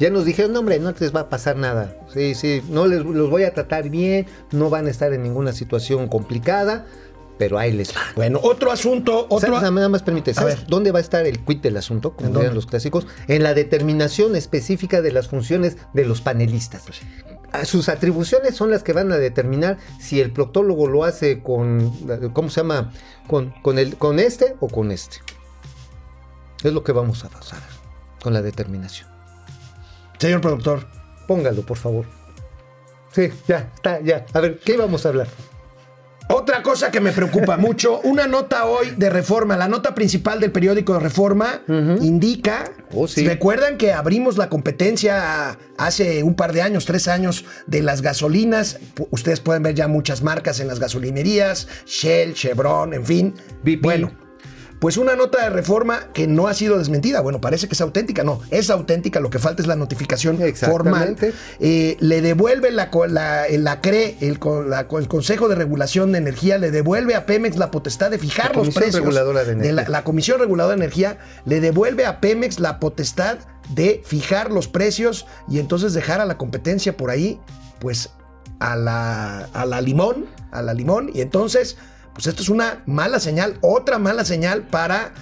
Ya 0.01 0.09
nos 0.09 0.25
dijeron, 0.25 0.55
no, 0.55 0.61
hombre, 0.61 0.79
no 0.79 0.95
les 0.99 1.15
va 1.15 1.21
a 1.21 1.29
pasar 1.29 1.57
nada. 1.57 1.95
Sí, 2.13 2.35
sí, 2.35 2.63
no 2.71 2.87
les 2.87 3.05
los 3.05 3.29
voy 3.29 3.45
a 3.45 3.53
tratar 3.53 3.91
bien, 3.91 4.27
no 4.51 4.71
van 4.71 4.87
a 4.87 4.91
estar 4.91 5.13
en 5.13 5.23
ninguna 5.23 5.53
situación 5.53 6.09
complicada, 6.09 6.87
pero 7.37 7.59
ahí 7.59 7.71
les 7.73 7.95
va. 7.95 8.01
Bueno, 8.17 8.41
otro 8.43 8.73
asunto, 8.73 9.27
otro... 9.29 9.57
¿Sabes? 9.57 9.73
Nada 9.73 9.91
más 9.91 10.03
permite, 10.03 10.33
¿sabes 10.33 10.57
ver. 10.57 10.67
dónde 10.69 10.91
va 10.91 11.01
a 11.01 11.03
estar 11.03 11.27
el 11.27 11.41
quid 11.41 11.59
del 11.59 11.77
asunto? 11.77 12.15
¿En 12.19 12.27
Como 12.27 12.39
dirían 12.39 12.55
los 12.55 12.65
clásicos, 12.65 13.07
en 13.29 13.43
la 13.43 13.53
determinación 13.53 14.37
específica 14.37 15.03
de 15.03 15.13
las 15.13 15.29
funciones 15.29 15.77
de 15.93 16.07
los 16.07 16.23
panelistas. 16.23 16.85
A 17.53 17.67
Sus 17.67 17.91
atribuciones 17.91 18.57
son 18.57 18.71
las 18.71 18.83
que 18.83 18.95
van 18.95 19.13
a 19.13 19.19
determinar 19.19 19.77
si 19.99 20.19
el 20.21 20.33
proctólogo 20.33 20.87
lo 20.87 21.05
hace 21.05 21.43
con, 21.43 21.93
¿cómo 22.33 22.49
se 22.49 22.63
llama? 22.63 22.91
Con, 23.27 23.53
con, 23.63 23.79
el, 23.79 23.97
con 23.97 24.19
este 24.19 24.57
o 24.61 24.69
con 24.69 24.93
este. 24.93 25.19
Es 26.65 26.73
lo 26.73 26.85
que 26.85 26.93
vamos 26.93 27.23
a 27.25 27.29
pasar 27.29 27.61
con 28.23 28.33
la 28.33 28.41
determinación. 28.41 29.20
Señor 30.21 30.41
productor, 30.41 30.87
Póngalo, 31.27 31.63
por 31.63 31.77
favor. 31.79 32.05
Sí, 33.13 33.29
ya, 33.49 33.71
está, 33.75 34.01
ya. 34.01 34.25
A 34.33 34.41
ver, 34.41 34.59
¿qué 34.65 34.75
íbamos 34.75 35.05
a 35.05 35.09
hablar? 35.09 35.27
Otra 36.33 36.63
cosa 36.63 36.93
que 36.93 37.01
me 37.01 37.11
preocupa 37.11 37.57
mucho, 37.57 38.01
una 38.03 38.29
nota 38.29 38.67
hoy 38.67 38.91
de 38.97 39.11
Reforma, 39.11 39.57
la 39.57 39.67
nota 39.67 39.95
principal 39.97 40.39
del 40.39 40.53
periódico 40.53 40.93
de 40.95 41.01
Reforma 41.01 41.63
indica, 42.01 42.71
Oh, 42.93 43.09
sí. 43.09 43.27
recuerdan 43.27 43.77
que 43.79 43.93
abrimos 43.93 44.37
la 44.37 44.49
competencia 44.49 45.59
hace 45.79 46.23
un 46.23 46.35
par 46.37 46.53
de 46.53 46.63
años, 46.63 46.85
tres 46.85 47.09
años, 47.09 47.45
de 47.67 47.83
las 47.83 48.01
gasolinas, 48.03 48.79
ustedes 49.11 49.41
pueden 49.41 49.63
ver 49.65 49.75
ya 49.75 49.89
muchas 49.89 50.23
marcas 50.23 50.61
en 50.61 50.69
las 50.69 50.79
gasolinerías, 50.79 51.67
Shell, 51.87 52.35
Chevron, 52.35 52.95
en 52.95 53.05
fin. 53.05 53.35
BP. 53.65 53.83
Bueno, 53.83 54.13
pues 54.81 54.97
una 54.97 55.15
nota 55.15 55.45
de 55.45 55.51
Reforma 55.51 56.09
que 56.13 56.27
no 56.27 56.49
ha 56.49 56.55
sido 56.55 56.79
desmentida, 56.79 57.21
bueno, 57.21 57.41
parece 57.41 57.69
que 57.69 57.75
es 57.75 57.81
auténtica, 57.81 58.25
no, 58.25 58.41
es 58.51 58.71
auténtica, 58.71 59.21
lo 59.21 59.31
que 59.31 59.39
falta 59.39 59.63
es 59.63 59.69
la 59.69 59.77
notificación 59.77 60.39
formal. 60.39 61.11
Exactamente. 61.11 61.33
Eh, 61.61 61.97
le 62.01 62.21
devuelve 62.23 62.71
la, 62.71 62.91
la, 63.09 63.45
la 63.49 63.81
CRE, 63.81 64.17
el, 64.21 64.41
la- 64.69 64.87
el 64.91 65.09
Consejo 65.09 65.49
de 65.49 65.55
Regulación 65.55 66.13
de 66.13 66.19
Energía, 66.19 66.59
le 66.59 66.71
devuelve 66.71 67.15
a 67.15 67.27
Pemex 67.27 67.57
la 67.57 67.71
potestad 67.71 68.11
de 68.11 68.19
fijar 68.19 68.57
La 68.57 68.63
los 68.65 68.75
precios. 68.75 68.97
Reguladora 68.97 69.45
de 69.45 69.73
la, 69.73 69.89
la 69.89 70.03
Comisión 70.03 70.41
Reguladora 70.41 70.75
de 70.77 70.83
Energía 70.83 71.19
le 71.45 71.61
devuelve 71.61 72.07
a 72.07 72.21
Pemex 72.21 72.59
la 72.59 72.81
potestad 72.81 73.39
de 73.69 74.03
fijar 74.05 74.51
los 74.51 74.67
precios 74.67 75.27
y 75.49 75.59
entonces 75.61 75.93
dejar 75.93 76.21
a 76.21 76.25
la 76.25 76.39
competencia 76.39 76.97
por 76.97 77.11
ahí, 77.11 77.39
pues 77.81 78.11
a 78.59 78.77
la, 78.77 79.45
a 79.53 79.67
la 79.67 79.81
limón, 79.81 80.27
a 80.53 80.63
la 80.63 80.75
limón, 80.75 81.11
y 81.15 81.21
entonces, 81.21 81.77
pues 82.21 82.27
esto 82.27 82.43
es 82.43 82.51
una 82.51 82.83
mala 82.85 83.19
señal, 83.19 83.57
otra 83.63 83.99
mala 83.99 84.27
señal 84.27 84.61
para 84.65 85.15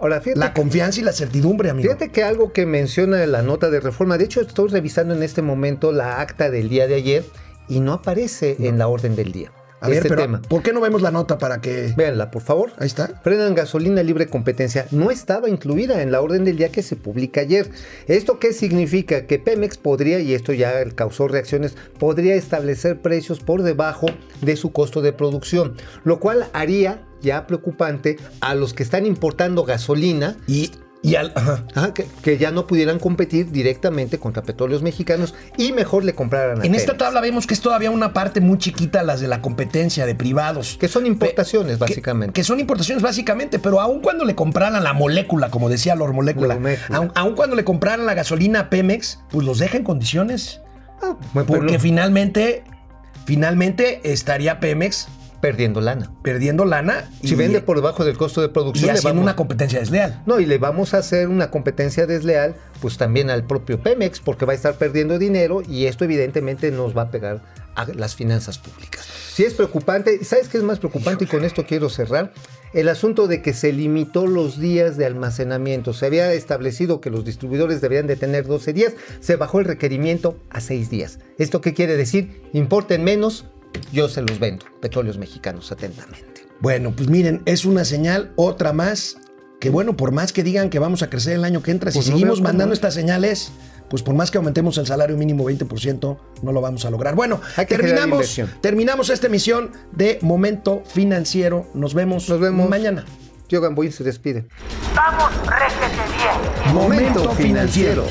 Ahora, 0.00 0.20
la 0.34 0.52
confianza 0.52 0.98
y 0.98 1.04
la 1.04 1.12
certidumbre, 1.12 1.70
amigo. 1.70 1.88
Fíjate 1.88 2.10
que 2.10 2.24
algo 2.24 2.52
que 2.52 2.66
menciona 2.66 3.24
la 3.26 3.42
nota 3.42 3.70
de 3.70 3.78
reforma, 3.78 4.18
de 4.18 4.24
hecho 4.24 4.40
estoy 4.40 4.68
revisando 4.68 5.14
en 5.14 5.22
este 5.22 5.40
momento 5.40 5.92
la 5.92 6.20
acta 6.20 6.50
del 6.50 6.68
día 6.68 6.88
de 6.88 6.96
ayer 6.96 7.24
y 7.68 7.78
no 7.78 7.92
aparece 7.92 8.56
en 8.58 8.78
la 8.78 8.88
orden 8.88 9.14
del 9.14 9.30
día. 9.30 9.52
A 9.82 9.88
ver, 9.88 9.98
este 9.98 10.08
pero 10.08 10.22
tema. 10.22 10.42
¿por 10.42 10.62
qué 10.62 10.72
no 10.72 10.80
vemos 10.80 11.02
la 11.02 11.10
nota 11.10 11.38
para 11.38 11.60
que... 11.60 11.92
Véanla, 11.96 12.30
por 12.30 12.42
favor. 12.42 12.72
Ahí 12.78 12.86
está. 12.86 13.20
Frenan 13.22 13.54
gasolina 13.54 14.02
libre 14.02 14.28
competencia. 14.28 14.86
No 14.90 15.10
estaba 15.10 15.48
incluida 15.48 16.02
en 16.02 16.12
la 16.12 16.20
orden 16.20 16.44
del 16.44 16.56
día 16.56 16.70
que 16.70 16.82
se 16.82 16.96
publica 16.96 17.40
ayer. 17.40 17.70
¿Esto 18.06 18.38
qué 18.38 18.52
significa? 18.52 19.26
Que 19.26 19.38
Pemex 19.38 19.76
podría, 19.78 20.20
y 20.20 20.34
esto 20.34 20.52
ya 20.52 20.84
causó 20.94 21.28
reacciones, 21.28 21.76
podría 21.98 22.34
establecer 22.34 23.00
precios 23.00 23.40
por 23.40 23.62
debajo 23.62 24.06
de 24.40 24.56
su 24.56 24.72
costo 24.72 25.02
de 25.02 25.12
producción, 25.12 25.74
lo 26.04 26.20
cual 26.20 26.46
haría 26.52 27.06
ya 27.20 27.46
preocupante 27.46 28.18
a 28.40 28.54
los 28.54 28.74
que 28.74 28.82
están 28.82 29.06
importando 29.06 29.64
gasolina 29.64 30.36
Y, 30.46 30.72
y 31.02 31.16
al... 31.16 31.32
ajá. 31.34 31.64
Ajá, 31.74 31.94
que, 31.94 32.06
que 32.22 32.38
ya 32.38 32.50
no 32.52 32.66
pudieran 32.66 32.98
competir 32.98 33.50
directamente 33.50 34.18
contra 34.18 34.42
petróleos 34.42 34.82
mexicanos 34.82 35.34
y 35.56 35.72
mejor 35.72 36.04
le 36.04 36.14
compraran 36.14 36.60
a 36.60 36.64
En 36.64 36.74
esta 36.74 36.96
tabla 36.96 37.20
vemos 37.20 37.46
que 37.46 37.54
es 37.54 37.60
todavía 37.60 37.90
una 37.90 38.12
parte 38.12 38.40
muy 38.40 38.58
chiquita 38.58 39.02
las 39.02 39.20
de 39.20 39.28
la 39.28 39.40
competencia 39.42 40.06
de 40.06 40.14
privados. 40.14 40.76
Que 40.78 40.88
son 40.88 41.06
importaciones, 41.06 41.78
básicamente. 41.78 42.32
Que, 42.32 42.44
son 42.44 42.60
importaciones 42.60 43.02
básicamente, 43.02 43.58
pero 43.58 43.80
aun 43.80 44.00
cuando 44.00 44.24
le 44.24 44.34
compraran 44.34 44.82
la 44.84 44.92
molécula, 44.92 45.50
como 45.50 45.68
decía 45.68 45.94
Lor 45.96 46.12
Molécula, 46.12 46.54
Molécula. 46.56 46.98
aun, 46.98 47.12
aun 47.14 47.34
cuando 47.34 47.56
le 47.56 47.64
compraran 47.64 48.06
la 48.06 48.14
gasolina 48.14 48.60
a 48.60 48.70
Pemex, 48.70 49.20
pues 49.30 49.44
los 49.44 49.58
deja 49.58 49.76
en 49.76 49.84
condiciones. 49.84 50.60
Ah, 51.02 51.16
Porque 51.32 51.80
finalmente, 51.80 52.62
finalmente 53.24 54.00
estaría 54.04 54.60
Pemex 54.60 55.08
perdiendo 55.42 55.82
lana. 55.82 56.10
perdiendo 56.22 56.64
lana 56.64 57.10
y, 57.20 57.28
Si 57.28 57.34
vende 57.34 57.60
por 57.60 57.76
debajo 57.76 58.04
del 58.06 58.16
costo 58.16 58.40
de 58.40 58.46
y 58.46 58.50
producción, 58.50 58.86
le 58.86 58.92
haciendo 58.92 59.08
vamos- 59.10 59.22
una 59.24 59.36
competencia 59.36 59.80
desleal. 59.80 60.22
No, 60.24 60.40
y 60.40 60.46
le 60.46 60.56
vamos 60.56 60.94
a 60.94 60.98
hacer 60.98 61.28
una 61.28 61.50
competencia 61.50 62.06
desleal, 62.06 62.54
pues 62.80 62.96
también 62.96 63.28
al 63.28 63.44
propio 63.46 63.82
Pemex, 63.82 64.20
porque 64.20 64.46
va 64.46 64.52
a 64.52 64.56
estar 64.56 64.76
perdiendo 64.76 65.18
dinero 65.18 65.60
y 65.68 65.84
esto 65.86 66.04
evidentemente 66.04 66.70
nos 66.70 66.96
va 66.96 67.02
a 67.02 67.10
pegar 67.10 67.42
a 67.74 67.86
las 67.86 68.14
finanzas 68.14 68.58
públicas. 68.58 69.04
Sí 69.34 69.44
es 69.44 69.54
preocupante, 69.54 70.18
¿y 70.20 70.24
¿sabes 70.24 70.48
qué 70.48 70.58
es 70.58 70.64
más 70.64 70.78
preocupante? 70.78 71.24
Y 71.24 71.26
con 71.26 71.44
esto 71.44 71.64
quiero 71.66 71.90
cerrar. 71.90 72.32
El 72.74 72.88
asunto 72.88 73.26
de 73.26 73.42
que 73.42 73.52
se 73.52 73.72
limitó 73.72 74.26
los 74.26 74.58
días 74.60 74.96
de 74.96 75.04
almacenamiento. 75.06 75.92
Se 75.92 76.06
había 76.06 76.32
establecido 76.32 77.00
que 77.02 77.10
los 77.10 77.24
distribuidores 77.24 77.80
deberían 77.82 78.06
de 78.06 78.16
tener 78.16 78.46
12 78.46 78.72
días, 78.72 78.94
se 79.20 79.36
bajó 79.36 79.58
el 79.58 79.66
requerimiento 79.66 80.36
a 80.50 80.60
6 80.60 80.88
días. 80.88 81.18
¿Esto 81.38 81.60
qué 81.60 81.74
quiere 81.74 81.96
decir? 81.96 82.42
Importen 82.52 83.04
menos, 83.04 83.46
yo 83.92 84.08
se 84.08 84.22
los 84.22 84.38
vendo. 84.38 84.66
Petróleos 84.80 85.18
mexicanos, 85.18 85.72
atentamente. 85.72 86.46
Bueno, 86.60 86.92
pues 86.94 87.08
miren, 87.08 87.42
es 87.44 87.64
una 87.64 87.84
señal, 87.84 88.32
otra 88.36 88.72
más, 88.72 89.16
que 89.60 89.70
bueno, 89.70 89.96
por 89.96 90.12
más 90.12 90.32
que 90.32 90.42
digan 90.42 90.70
que 90.70 90.78
vamos 90.78 91.02
a 91.02 91.10
crecer 91.10 91.34
el 91.34 91.44
año 91.44 91.62
que 91.62 91.70
entra, 91.70 91.90
Pues 91.90 92.04
si 92.04 92.10
no 92.10 92.16
seguimos 92.16 92.38
cómo, 92.38 92.48
mandando 92.48 92.74
estas 92.74 92.94
señales, 92.94 93.52
pues 93.88 94.02
por 94.02 94.14
más 94.14 94.30
que 94.30 94.38
aumentemos 94.38 94.78
el 94.78 94.86
salario 94.86 95.16
mínimo 95.16 95.44
20%, 95.44 96.18
no 96.42 96.52
lo 96.52 96.60
vamos 96.60 96.84
a 96.84 96.90
lograr. 96.90 97.14
Bueno, 97.14 97.40
Hay 97.56 97.66
que 97.66 97.76
terminamos, 97.76 98.40
terminamos 98.60 99.10
esta 99.10 99.26
emisión 99.26 99.72
de 99.92 100.18
Momento 100.22 100.82
Financiero. 100.86 101.66
Nos 101.74 101.94
vemos, 101.94 102.28
Nos 102.28 102.40
vemos 102.40 102.68
mañana. 102.68 103.04
Yogan 103.48 103.74
Boy 103.74 103.92
se 103.92 104.02
despide. 104.02 104.46
Vamos, 104.94 105.30
réjete 105.46 106.02
bien. 106.16 106.74
Momento 106.74 107.30
Financiero. 107.32 108.06